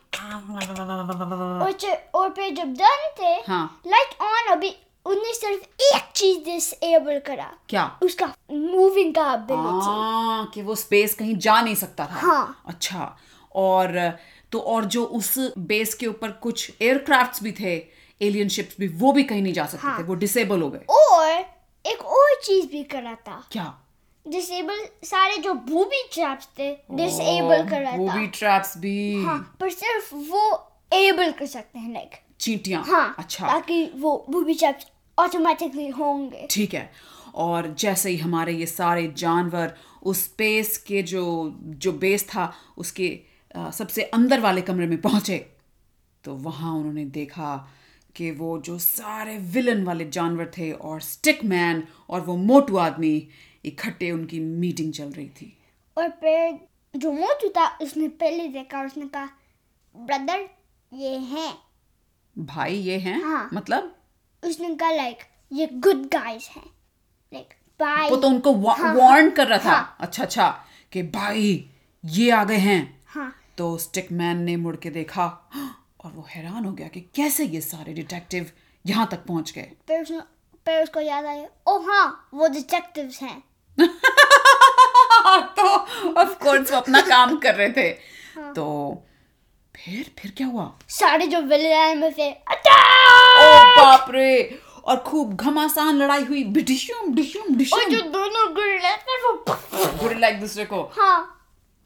और 1.63 1.73
च- 1.73 1.99
और 2.15 2.31
फिर 2.31 2.55
जब 2.55 2.73
डन 2.75 3.09
थे 3.21 3.35
हाँ। 3.49 3.81
लाइट 3.87 4.21
ऑन 4.23 4.53
अभी 4.53 4.75
उन्हें 5.07 5.33
सिर्फ़ 5.35 5.65
एक 5.95 6.11
चीज़ 6.17 6.39
डिसेबल 6.45 7.19
करा। 7.19 7.53
क्या? 7.69 7.99
उसका 8.03 8.27
मूविंग 8.53 9.15
का 9.15 9.33
एबिलिटी 9.33 9.85
हाँ 9.85 10.47
कि 10.55 10.63
वो 10.63 10.75
स्पेस 10.75 11.15
कहीं 11.15 11.37
जा 11.39 11.61
नहीं 11.61 11.75
सकता 11.75 12.07
था। 12.07 12.21
हाँ। 12.21 12.63
अच्छा 12.67 13.17
और 13.55 14.19
तो 14.53 14.59
और 14.59 14.85
जो 14.85 15.05
उस 15.05 15.35
बेस 15.59 15.95
के 15.95 16.07
ऊपर 16.07 16.31
कुछ 16.31 16.71
एयरक्राफ्ट्स 16.83 17.43
भी 17.43 17.53
थे 17.53 17.77
एलियन 18.23 18.49
शिप्स 18.49 18.77
भी 18.81 18.89
वो 18.89 19.13
भी 19.13 19.23
कहीं 19.25 19.43
नहीं 19.43 19.53
जा 19.53 19.67
सकते 19.67 19.87
हाँ. 19.87 19.99
थे 19.99 20.03
वो 20.03 20.15
डिसेबल 20.15 20.63
हो 20.63 20.71
गए। 20.71 20.85
और 20.91 21.58
एक 21.85 22.05
और 22.05 22.35
चीज़ 22.45 22.67
भी 22.67 22.83
करा 22.85 23.15
था 23.15 23.43
क्या? 23.53 23.75
डिसेबल 24.27 24.85
सारे 25.05 25.37
जो 25.39 25.53
बूबी 25.55 26.03
ट्रैप्स 26.13 26.49
थे 26.59 26.71
डिसेबल 26.93 27.65
करा 27.69 27.97
वो 27.97 28.09
था 28.09 28.17
भी 28.17 28.27
ट्रैप्स 28.27 28.77
भी। 28.79 29.25
हाँ 29.25 29.39
पर 29.61 29.71
सिर्फ़ 29.71 30.15
वो 30.15 30.43
एबल 30.93 31.31
कर 31.33 31.47
सकते 31.47 31.79
हैं 31.79 31.93
लाइक 31.93 32.11
चींटियाँ? 32.41 32.83
हाँ 32.85 33.15
अच्छा। 33.19 33.47
ताकि 33.49 33.85
वो 33.97 34.27
बूबी 34.31 34.55
ट्रैप्स 34.55 34.87
ऑटोमेटिकली 35.19 35.89
होंगे। 35.89 36.47
ठीक 36.51 36.75
है। 36.75 36.91
और 37.35 37.75
जैसे 37.79 38.11
ही 38.11 38.17
हमारे 38.17 38.53
ये 38.53 38.67
सारे 38.67 39.07
जानवर 39.17 39.75
उस 40.03 40.25
स्पेस 40.25 40.77
के 40.79 41.03
जो 41.03 41.23
जो 41.63 41.93
बेस 41.93 42.25
था 42.29 42.53
उसके 42.79 43.09
अ, 43.55 43.71
सबसे 43.71 44.03
अंदर 44.03 44.41
वाले 44.41 44.63
कमरे 44.63 44.87
में 44.87 45.01
पहुँचे 45.01 45.39
तो 46.25 46.35
वहाँ 46.35 46.73
उन्होंने 46.75 47.05
देखा 47.05 47.69
कि 48.19 48.31
वो 48.31 48.59
जो 48.59 48.79
सारे 48.79 49.37
विलन 49.53 49.85
वाले 49.85 50.05
जानवर 50.11 50.51
थे 50.59 50.71
और 50.73 51.01
स्टिक 51.01 51.45
मैन 51.45 51.83
और 52.11 52.21
वो 52.21 52.37
मोटू 52.37 52.77
आदमी 52.77 53.29
इकट्ठे 53.65 54.11
उनकी 54.11 54.41
मीटिंग 54.41 54.93
चल 54.93 55.11
रही 55.11 55.29
थी। 55.29 55.57
और 55.97 56.09
फिर 56.09 56.59
जो 56.97 57.13
मोटू 57.13 57.49
था 57.49 57.67
उसने 57.83 58.09
पहले 58.09 58.49
देखा 58.49 58.83
उसने 58.83 59.07
कहा 59.07 59.29
ब्रदर 59.97 60.49
ये 60.93 61.17
हैं। 61.17 61.55
भाई 62.37 62.75
ये 62.75 62.99
हैं? 62.99 63.23
हाँ। 63.23 63.51
मतलब? 63.55 63.95
उसने 64.43 64.75
कहा 64.75 64.91
लाइक 64.91 65.19
ये 65.53 65.67
गुड 65.67 66.05
गाइस 66.07 66.49
हैं। 66.49 66.67
Like 67.33 67.55
bye. 67.81 68.11
वो 68.11 68.17
तो 68.17 68.29
उनको 68.29 68.55
हाँ, 68.69 68.95
वार्न 68.95 69.31
कर 69.31 69.47
रहा 69.47 69.59
था? 69.59 69.71
हाँ। 69.71 69.97
अच्छा 70.01 70.23
अच्छा 70.23 70.49
कि 70.93 71.03
भाई 71.03 71.71
ये 72.05 72.31
आ 72.31 72.45
गए 72.45 72.57
हैं। 72.57 73.01
हाँ। 73.07 73.33
तो 73.59 73.77
स्टिक 73.79 74.13
मैन 74.13 74.43
ने 74.43 74.57
मुड़ 74.57 74.77
के 74.77 74.91
देखा 74.91 75.27
और 76.05 76.13
वो 76.13 76.27
हैरान 76.31 76.65
हो 76.65 76.73
गया 76.73 76.89
कि 76.89 77.01
कैसे 77.01 77.45
ये 77.45 77.61
सारे 77.61 77.93
डिटेक्टिव 77.93 78.51
यहाँ 78.85 79.07
तक 79.11 79.25
पहुँच 79.27 79.53
गए। 79.53 79.71
फिर 79.89 80.03
उसने 80.03 80.21
फिर 80.67 80.83
उसको 80.83 81.01
याद 81.01 81.25
आया 81.27 81.49
ओ 81.69 81.79
हाँ 81.79 82.29
वो 82.35 82.49
डिटेक्टिव्स 82.49 83.23
हैं। 83.23 83.43
तो 85.59 85.67
ऑफ़ 86.21 86.39
कोर्स 86.45 86.73
वो 86.73 86.77
अपना 86.77 87.01
काम 87.01 87.37
कर 87.39 87.55
रहे 87.55 87.71
थे। 87.71 87.89
हाँ. 88.37 88.53
तो 88.55 88.67
फिर 89.77 90.11
फिर 90.19 90.31
क्या 90.37 90.47
हुआ? 90.47 90.73
सारे 90.89 91.27
जो 91.27 91.41
विलेन 91.41 91.99
में 91.99 92.13
थे 92.13 92.31
ओ 92.31 93.65
बाप 93.77 94.07
रे! 94.11 94.61
और 94.85 94.97
खूब 94.97 95.35
घमासान 95.37 95.97
लड़ाई 95.97 96.25
हुई 96.25 96.43
डिशुम 96.45 97.15
डिशुम 97.15 97.79
और 97.79 97.91
जो 97.91 98.01
दोनों 98.01 98.55
गुड़िया 98.55 98.97
थे 98.97 99.17
वो 99.23 99.33
गुरिल्ला 100.03 100.29
एक 100.29 100.41
दूसरे 100.41 100.65
को। 100.65 100.83
हाँ। 100.99 101.38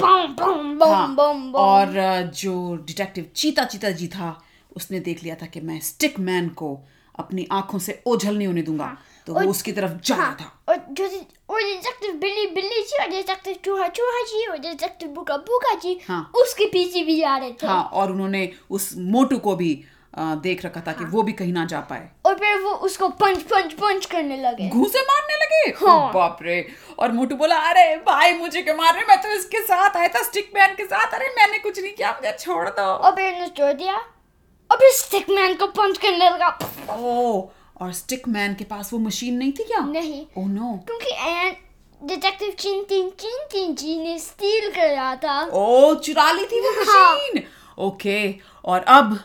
बम 0.02 0.34
बम 0.34 0.78
बम 0.78 0.88
हाँ, 0.88 1.14
बम 1.14 1.52
और 1.54 1.92
जो 2.36 2.74
डिटेक्टिव 2.86 3.30
चीता 3.36 3.64
चीता 3.64 3.90
जी 3.90 4.08
था 4.08 4.40
उसने 4.76 5.00
देख 5.00 5.22
लिया 5.22 5.34
था 5.34 5.46
कि 5.46 5.60
मैं 5.60 5.78
स्टिक 5.80 6.18
मैन 6.20 6.48
को 6.48 6.78
अपनी 7.18 7.46
आँखों 7.52 7.78
से 7.78 8.02
ओझल 8.06 8.36
नहीं 8.36 8.46
होने 8.46 8.62
दूँगा। 8.62 8.96
तो 9.26 9.34
वो 9.34 9.40
उसकी 9.50 9.72
तरफ़ 9.72 9.92
जा 10.04 10.14
रहा 10.14 10.24
हाँ, 10.24 10.36
था। 10.40 10.44
और 10.68 10.76
जो 10.90 11.04
और 11.48 11.60
डिटेक्टिव 11.60 12.14
बिल्ली 12.20 12.46
बिल्ली 12.54 12.82
जी 12.82 13.02
और 13.02 13.08
डिटेक्टिव 13.10 13.56
चूहा 13.64 13.88
चूहा 13.88 14.22
जी 14.22 14.46
और 14.46 14.58
डिटेक्टिव 14.58 15.08
बुका 15.08 15.36
बुका 15.48 15.74
जी 15.74 15.98
हाँ। 16.08 16.30
उसके 16.34 16.66
पीछे 16.66 17.02
भी 17.04 17.18
जा 17.20 17.36
रहे 17.36 17.52
थे। 17.52 17.66
हाँ 17.66 17.82
और 17.84 18.12
उन्होंने 18.12 18.50
उस 18.70 18.92
मोटू 18.98 19.38
को 19.38 19.56
भी 19.56 19.74
देख 20.18 20.64
रखा 20.64 20.80
था 20.86 20.92
कि 20.92 21.04
वो 21.04 21.22
भी 21.22 21.32
कहीं 21.32 21.52
ना 21.52 21.64
जा 21.64 21.80
पाए। 21.80 22.08
और 22.32 22.38
फिर 22.38 22.58
वो 22.58 22.70
उसको 22.86 23.08
पंच 23.20 23.42
पंच 23.42 23.72
पंच 23.72 24.04
करने 24.06 24.36
लगे। 24.42 24.68
घूसे 24.68 25.00
मारने 25.02 25.34
लगे? 25.36 25.70
हाँ। 25.78 26.12
बाप 26.12 26.38
रे 26.42 26.54
और 26.98 27.12
मोटू 27.12 27.36
बोला 27.36 27.56
अरे 27.70 27.84
भाई 28.06 28.32
मुझे 28.34 28.62
क्यों 28.62 28.76
मार 28.76 28.94
रहे 28.94 29.04
मैं 29.08 29.20
तो 29.22 29.32
इसके 29.32 29.60
साथ 29.62 29.96
आया 29.96 30.08
था 30.08 30.22
स्टिक 30.22 30.50
मैन 30.54 30.74
के 30.74 30.84
साथ। 30.84 31.14
अरे 31.14 31.28
मैंने 31.36 31.58
कुछ 31.58 31.78
नहीं 31.78 31.92
किया 31.92 32.12
मुझे 32.12 32.32
छोड़ 32.38 32.68
दो। 32.68 32.82
और 32.82 33.14
फिर 33.16 33.32
उसने 33.32 33.48
छोड़ 33.48 33.72
दिया। 33.72 33.94
और 33.94 34.76
फिर 34.76 34.90
स्टिक 34.92 35.28
मैन 35.30 35.54
को 35.54 35.66
पंच 35.78 35.98
करने 35.98 36.30
लगा। 36.30 36.48
ओ 36.90 37.40
और 37.80 37.92
स्टिक 37.92 38.28
मैन 38.28 38.54
के 38.54 38.64
पास 38.64 38.92
वो 38.92 38.98
मशीन 38.98 39.36
नहीं 39.36 39.52
थी 39.52 39.64
क्या? 39.64 39.80
नहीं। 39.80 40.24
ओ 40.38 40.46
नो 40.46 40.72
क्योंकि 40.86 41.14
एंड 41.14 41.56
डिटेक्टिव 42.00 42.54
चिन 42.60 42.82
तीन 42.84 43.10
चिन 43.20 43.44
तीन 43.52 43.74
जी 43.74 43.98
ने 43.98 44.18
स्टील 44.18 44.70
कराया 44.70 45.14
था। 45.16 45.40
ओ 45.52 45.94
चुरा 45.96 46.30
ली 46.32 46.44
थी 46.44 46.60
वो 46.60 46.72
हाँ। 46.82 47.14
मशीन 47.14 47.42
ओके 47.78 48.18
और 48.64 48.80
अब 48.88 49.18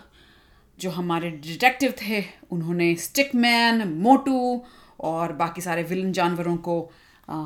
जो 0.80 0.90
हमारे 0.92 1.30
डिटेक्टिव 1.44 1.94
थे 2.02 2.24
उन्होंने 2.52 2.96
स्टिकमैन 3.06 3.88
मोटू 4.02 4.40
और 5.10 5.34
बाकी 5.42 5.62
सारे 5.62 5.84
विलन 5.84 6.12
जानवरों 6.12 6.56
को 6.68 6.80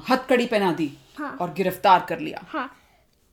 हथकड़ी 0.09 0.45
पहना 0.45 0.71
दी 0.73 0.91
हाँ। 1.17 1.37
और 1.41 1.53
गिरफ़्तार 1.53 2.05
कर 2.09 2.19
लिया 2.19 2.45
हाँ 2.49 2.67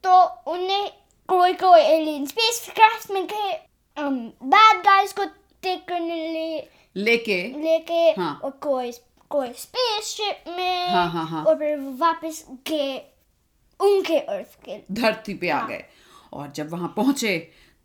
तो 0.05 0.23
उन्हें 0.53 0.89
कोई 1.29 1.53
कोई 1.63 1.81
एलियन 1.81 2.27
स्पेस 2.27 2.69
क्राफ्ट 2.75 3.11
में 3.11 3.27
गए 3.27 3.53
बैड 3.97 4.83
गाइस 4.85 5.13
को 5.13 5.25
टेक 5.63 5.87
करने 5.89 6.17
लिए 6.29 6.69
लेके 6.97 7.43
लेके 7.63 8.09
हाँ। 8.21 8.35
और 8.45 8.51
कोई 8.63 8.93
कोई 9.31 9.53
स्पेसशिप 9.53 10.45
में 10.49 10.89
हाँ, 10.91 11.09
हाँ, 11.11 11.27
हाँ। 11.27 11.45
और 11.45 11.59
फिर 11.59 11.79
वापस 12.01 12.45
गए 12.69 12.97
उनके 13.81 14.19
अर्थ 14.19 14.55
के 14.65 14.81
धरती 14.93 15.35
पे 15.35 15.51
हाँ। 15.51 15.63
आ 15.63 15.67
गए 15.69 15.85
और 16.33 16.51
जब 16.57 16.71
वहाँ 16.71 16.93
पहुँचे 16.97 17.37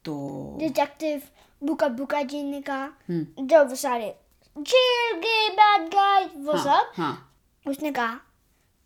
तो 0.05 0.15
डिटेक्टिव 0.59 1.21
बुका 1.63 1.87
बुका 1.87 2.21
जी 2.23 2.43
ने 2.43 2.61
कहा 2.61 2.89
जो 3.09 3.45
जब 3.45 3.69
वो 3.69 3.75
सारे 3.75 4.13
जेल 4.55 5.19
गए 5.19 5.49
बैड 5.49 5.87
गाइस 5.87 6.31
वो 6.37 6.53
हाँ, 6.53 6.63
सब 6.63 7.01
हाँ 7.01 7.33
उसने 7.65 7.91
कहा 7.91 8.19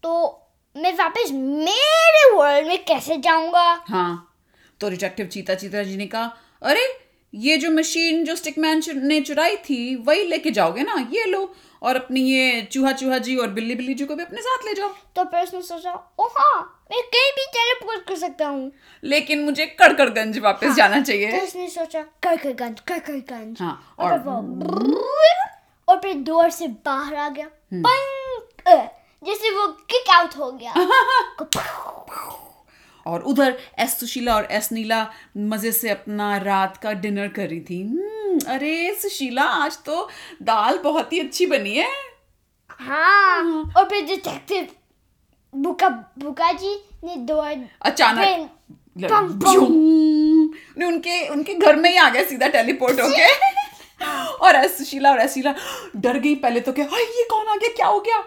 तो 0.04 0.44
मैं 0.76 0.94
वापस 0.94 1.32
मेरे 1.32 2.32
वर्ल्ड 2.36 2.68
में 2.68 2.84
कैसे 2.86 3.18
जाऊँगा 3.18 3.68
हाँ 3.88 4.36
तो 4.80 4.90
डिटेक्टिव 4.90 5.28
चीता 5.28 5.56
चीता 5.56 5.84
जी 5.84 5.98
ने 5.98 6.08
कहा 6.08 6.38
अरे 6.62 6.88
ये 7.34 7.58
जो 7.58 7.72
मशीन 7.72 8.24
जो 8.26 8.36
स्टिकमैन 8.36 8.82
ने 9.04 9.20
चुराई 9.22 9.56
थी 9.70 9.96
वही 9.96 10.24
लेके 10.24 10.52
जाओगे 10.52 10.84
ना 10.84 10.96
ये 11.12 11.26
लो 11.26 11.44
और 11.84 11.96
अपनी 11.96 12.22
ये 12.22 12.62
चूहा 12.72 12.92
चूहा 13.02 13.18
जी 13.28 13.36
और 13.36 13.48
बिल्ली 13.58 13.76
बिल्ली 13.76 13.94
जी 13.94 14.06
को 14.06 14.16
भी 14.16 14.24
अपने 14.24 14.42
साथ 14.42 14.66
ले 14.66 14.74
जाओ। 14.74 14.90
तो 15.16 15.24
फिर 15.24 15.44
उसने 15.44 15.62
सोचा 15.62 15.92
ओ 16.20 16.28
हाँ 16.38 16.60
मैं 16.92 17.02
कहीं 17.14 17.32
भी 17.38 17.46
टेलीपोर्ट 17.54 18.08
कर 18.08 18.16
सकता 18.16 18.48
हूँ। 18.48 18.72
लेकिन 19.04 19.44
मुझे 19.46 19.66
कड़कड़गंज 19.80 20.38
वापस 20.40 20.68
हाँ, 20.68 20.76
जाना 20.76 20.98
तो 20.98 21.04
चाहिए 21.04 21.42
उसने 21.42 21.68
सोचा 21.70 22.02
करकरगंज 22.24 22.80
करकरगंज 22.88 23.62
हाँ 23.62 23.96
और 24.00 24.12
और 24.12 24.20
फिर 24.20 25.46
और 25.88 26.00
फिर 26.02 26.16
डोर 26.24 26.50
से 26.50 26.68
बाहर 26.86 27.16
आ 27.16 27.30
गया। 27.30 27.48
हम्म। 27.74 27.84
जैसे 29.24 29.50
वो 29.52 29.68
किक 29.92 30.10
आउट 30.16 30.36
हो 30.38 30.52
गया। 30.52 30.74
और 33.08 33.22
उधर 33.22 33.60
एस 33.80 34.00
सुशीला 34.00 34.36
और 34.36 34.48
एस 34.52 34.72
नीला 34.72 35.12
मज़े 35.38 35.72
से 35.72 35.90
अपना 35.90 36.38
रात 36.38 36.78
का 36.78 36.94
डिनर 36.94 37.28
कर 37.28 37.48
रही 37.48 37.60
थी। 37.62 37.82
"हम्म, 37.84 38.40
अरे 38.48 38.96
सुशीला 39.02 39.44
आज 39.44 39.78
तो 39.86 40.10
दाल 40.44 40.78
बहुत 40.78 41.14
ही 41.14 41.20
अच्छी 41.20 41.46
बनी 41.46 41.76
है। 41.76 41.88
हाँ 42.70 43.74
और 43.78 43.90
फिर 43.90 44.06
डिटेक्टिव 44.06 44.68
बुका 45.56 45.90
बुका 46.20 46.52
जी 46.52 46.84
ने 47.04 47.16
डोर 47.16 47.66
अचानक। 47.82 48.50
ने 50.78 50.86
उनके 50.86 51.28
उनके 51.28 51.54
घर 51.54 51.76
में 51.76 51.90
ही 51.90 51.98
आ 51.98 52.10
गया 52.10 52.24
सीधा 52.24 52.48
टेलीपोर्ट 52.48 53.00
होके 53.00 53.28
और 54.46 54.56
एस 54.56 54.78
सुशीला 54.78 55.12
और 55.12 55.20
एसीला 55.20 55.56
डर 55.96 56.20
गई 56.20 56.36
पहले 56.36 56.60
तो 56.60 56.72
क्या 56.74 56.86
ये 56.86 57.28
कौन 57.30 57.48
आ 57.48 57.56
गया? 57.56 57.70
क्या 57.70 57.88
हो 57.88 58.00
गया? 58.00 58.24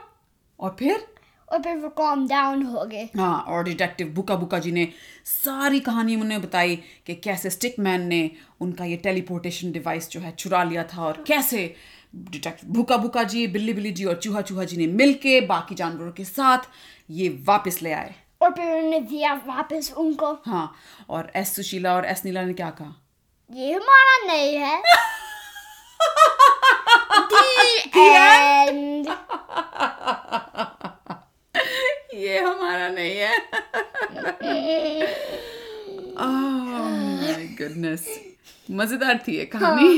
और 0.60 0.76
फिर 0.78 1.09
और 1.52 1.62
फिर 1.62 1.76
वो 1.76 1.88
कॉम 1.88 2.28
डाउन 2.28 2.62
हो 2.62 2.84
गए। 2.84 3.04
हाँ 3.16 3.40
और 3.40 3.64
डिटेक्टिव 3.64 4.08
बुका 4.08 4.36
बुका 4.36 4.58
जी 4.58 4.72
ने 4.72 4.88
सारी 5.24 5.80
कहानी 5.80 6.16
उन्हें 6.16 6.42
बताई 6.42 6.76
कि 7.06 7.14
कैसे 7.14 7.50
स्टिक 7.50 7.74
मैन 7.78 8.02
ने 8.02 8.30
उनका 8.60 8.84
ये 8.84 8.96
टेलीपोर्टेशन 8.96 9.72
डिवाइस 9.72 10.10
जो 10.10 10.20
है 10.20 10.32
चुरा 10.32 10.64
लिया 10.64 10.84
था 10.84 11.02
और 11.02 11.24
कैसे 11.26 11.74
डिटेक्टिव 12.16 12.70
भूका 12.70 12.96
भूका 12.96 13.22
जी 13.22 13.46
बिल्ली 13.46 13.72
बिल्ली 13.72 13.90
जी 13.90 14.04
और 14.04 14.14
चूहा 14.14 14.40
चूहा 14.40 14.64
जी 14.64 14.76
ने 14.76 14.86
मिलके 14.86 15.40
बाकी 15.40 15.74
जानवरों 15.74 16.12
के 16.12 16.24
साथ 16.24 16.58
ये 17.10 17.28
वापस 17.44 17.82
ले 17.82 17.92
आए। 17.92 18.14
और 18.42 18.50
फिर 18.50 18.72
उन्होंने 18.72 19.00
दिया 19.00 19.34
वापस 19.34 19.94
उनको। 19.96 20.32
हाँ 20.32 20.74
और 21.08 21.32
एस 21.36 21.56
सुशीला 21.56 21.94
और 21.94 22.04
एस 22.04 22.24
नीला 22.24 22.42
ने 22.42 22.52
क्या 22.52 22.70
कहा? 22.70 22.94
ये 23.50 23.72
हमारा 23.72 24.34
नहीं 24.34 24.56
है। 24.56 24.82
The 27.92 28.06
end. 28.06 29.08
ये 32.14 32.38
हमारा 32.38 32.88
नहीं 32.88 33.16
है। 33.16 33.38
माय 36.18 37.44
गुडनेस 37.58 38.06
मज़ेदार 38.70 39.18
थी 39.28 39.36
ये 39.36 39.44
कहानी। 39.52 39.88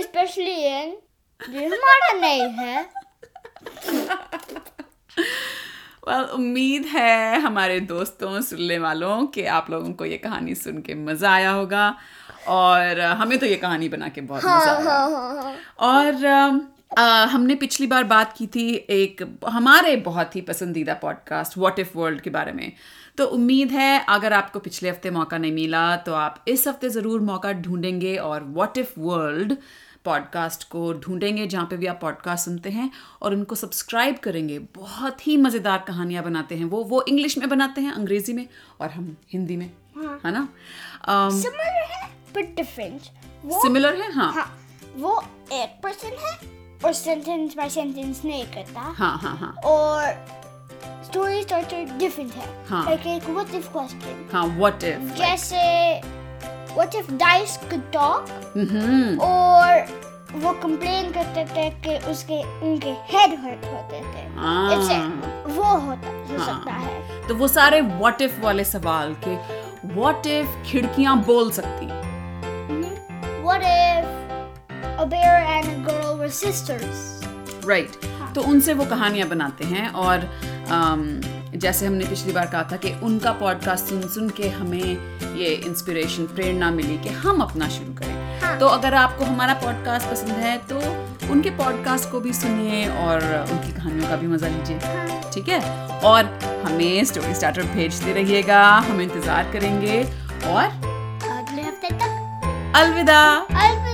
Especially 0.00 0.58
in 0.72 0.92
ये 1.40 1.66
हमारा 1.66 2.12
नहीं 2.20 2.48
है। 2.58 2.76
वेल 6.08 6.24
उम्मीद 6.34 6.84
है 6.86 7.40
हमारे 7.40 7.80
दोस्तों 7.88 8.40
सुनने 8.42 8.78
वालों 8.78 9.26
कि 9.26 9.44
आप 9.56 9.70
लोगों 9.70 9.92
को 9.92 10.04
ये 10.04 10.16
कहानी 10.18 10.54
सुन 10.54 10.80
के 10.82 10.94
मज़ा 10.94 11.30
आया 11.32 11.50
होगा। 11.50 11.94
और 12.48 13.00
हमें 13.00 13.38
तो 13.38 13.46
ये 13.46 13.56
कहानी 13.56 13.88
बना 13.88 14.08
के 14.08 14.20
बहुत 14.20 14.44
मज़ा 14.44 14.72
आया। 14.72 14.90
हाँ 14.90 15.10
हाँ 15.10 15.34
हाँ। 15.36 15.54
और 15.78 16.12
आ, 16.90 17.24
हमने 17.24 17.54
पिछली 17.54 17.86
बार 17.86 18.04
बात 18.04 18.32
की 18.36 18.46
थी 18.46 18.68
एक 18.90 19.22
हमारे 19.48 19.94
बहुत 19.96 20.36
ही 20.36 20.40
पसंदीदा 20.40 20.94
पॉडकास्ट 20.94 21.56
व्हाट 21.58 21.78
इफ़ 21.78 21.96
वर्ल्ड 21.98 22.20
के 22.20 22.30
बारे 22.30 22.52
में। 22.52 22.72
तो 23.18 23.24
उम्मीद 23.26 23.72
है 23.72 24.04
अगर 24.08 24.32
आपको 24.32 24.58
पिछले 24.58 24.88
हफ़्ते 24.90 25.10
मौका 25.10 25.38
नहीं 25.38 25.52
मिला 25.52 25.96
तो 25.96 26.14
आप 26.14 26.44
इस 26.48 26.66
हफ़्ते 26.68 26.88
ज़रूर 26.88 27.20
मौका 27.20 27.52
ढूंढेंगे 27.52 28.16
और 28.16 28.44
व्हाट 28.44 28.78
इफ़ 28.78 28.92
वर्ल्ड 28.98 29.56
पॉडकास्ट 30.04 30.68
को 30.70 30.92
ढूंढेंगे 30.94 31.46
जहाँ 31.46 31.66
पे 31.66 31.76
भी 31.76 31.86
आप 31.86 31.98
पॉडकास्ट 32.02 32.44
सुनते 32.44 32.70
हैं 32.70 32.90
और 33.22 33.34
उनको 33.34 33.54
सब्सक्राइब 33.54 34.18
करेंगे। 34.18 34.58
बहुत 34.76 35.26
ही 35.26 35.36
मज़ेदार 35.36 35.84
कहानियाँ 35.88 36.24
बनाते 36.24 36.56
हैं 36.56 36.64
वो। 36.64 36.82
वो 36.84 37.04
इंग्लिश 37.08 37.38
में 37.38 37.48
बनाते 37.48 37.80
हैं 37.80 37.92
अंग्रेज़ी 37.92 38.32
में 38.32 38.46
और 38.80 38.90
हम 38.90 39.16
हिंदी 39.32 39.56
में 39.56 39.70
है। 39.96 40.32
ना? 40.32 40.48
सिमिलर 41.08 41.82
है 41.92 42.06
बट 42.36 42.54
डिफरेंट 42.56 43.00
सिमिलर 43.62 44.02
है 44.02 44.12
हाँ। 44.12 44.32
हाँ 44.32 44.52
वो 44.96 45.20
एक 45.52 45.80
पर्सन 45.82 46.16
है 46.20 46.64
और 46.84 46.92
सेंटेंस 46.92 47.56
बाय 47.56 47.68
सेंटेंस 47.70 48.22
नहीं 48.24 48.44
करता 48.54 48.80
हाँ 48.98 49.16
हाँ 49.22 49.36
हाँ 49.36 49.52
और 49.72 50.02
स्टोरी 51.04 51.42
स्ट्रक्चर 51.42 51.96
डिफरेंट 51.98 52.32
है 52.34 52.48
हाँ। 52.68 52.84
लाइक 52.84 53.06
एक 53.06 53.28
व्हाट 53.28 53.54
इफ़ 53.54 53.68
क्वेश्चन 53.72 54.28
हाँ 54.32 54.46
व्हाट 54.56 54.84
इफ़ 54.84 55.14
जैसे 55.18 55.60
what 56.74 56.94
if 56.94 57.12
dice 57.14 57.56
could 57.70 57.90
talk 57.92 58.28
hmm 58.56 59.18
और 59.26 60.04
वो 60.42 60.52
कंप्लेन 60.62 61.10
करते 61.12 61.44
थे 61.54 61.68
कि 61.84 61.96
उसके 62.10 62.42
उनके 62.66 62.90
हेड 63.12 63.38
हर्ट 63.40 63.64
होते 63.64 64.00
थे। 64.00 64.24
हाँ। 64.36 64.78
इससे 64.78 64.98
वो 65.54 65.64
होता 65.64 66.08
हो 66.08 66.38
हाँ। 66.38 66.46
सकता 66.46 66.72
है। 66.72 67.28
तो 67.28 67.34
वो 67.34 67.48
सारे 67.48 67.80
व्हाट 67.80 68.22
इफ़ 68.22 68.40
वाले 68.40 68.64
सवाल 68.64 69.14
के 69.26 69.36
व्हाट 69.94 70.26
इफ़ 70.26 70.62
खिड़कियाँ 70.70 71.16
बोल 71.26 71.50
सकती। 71.60 71.86
What 73.46 73.62
if 73.62 74.06
a 74.98 75.06
bear 75.06 75.34
and 75.54 75.66
a 75.70 75.76
girl 75.88 76.05
were 76.26 76.34
sisters? 76.34 77.00
Right 77.68 77.90
तो 78.34 78.42
उनसे 78.42 78.74
वो 78.74 78.84
कहानियाँ 78.84 79.28
बनाते 79.28 79.64
हैं 79.64 79.88
और 79.88 80.24
अम, 80.70 81.20
जैसे 81.54 81.86
हमने 81.86 82.04
पिछली 82.04 82.32
बार 82.32 82.46
कहा 82.46 82.62
था 82.72 82.76
कि 82.76 82.92
उनका 83.02 83.32
पॉडकास्ट 83.32 83.84
सुन 83.84 84.00
सुन 84.08 84.28
के 84.30 84.48
हमें 84.48 85.36
ये 85.36 85.52
इंस्पिरेशन 85.66 86.26
प्रेरणा 86.26 86.70
मिली 86.70 86.98
कि 86.98 87.08
हम 87.22 87.40
अपना 87.40 87.68
शुरू 87.68 87.94
करें। 87.94 88.40
हाँ। 88.40 88.58
तो 88.58 88.66
अगर 88.66 88.94
आपको 88.94 89.24
हमारा 89.24 89.54
पॉडकास्ट 89.54 90.10
पसंद 90.10 90.32
है 90.44 90.56
तो 90.72 90.78
उनके 91.32 91.50
पॉडकास्ट 91.56 92.10
को 92.10 92.20
भी 92.20 92.32
सुनिए 92.32 92.86
और 92.88 93.24
उनकी 93.52 93.72
कहानियों 93.72 94.08
का 94.08 94.16
भी 94.16 94.26
मज़ा 94.26 94.48
लीजिए। 94.48 95.30
ठीक 95.34 95.48
है? 95.48 95.60
और 96.00 96.24
हमें 96.66 97.04
स्टोरी 97.04 97.34
स्टार्टर 97.34 97.62
भेजते 97.74 98.12
रहिएगा 98.12 98.62
हम 98.90 99.00
इंतज़ार 99.00 99.52
करेंगे 99.52 100.02
और 100.02 100.64
अगले 100.64 101.62
हफ़्ते 101.62 101.90
तक। 101.90 102.72
अलविदा। 102.76 103.22
अलविदा। 103.32 103.85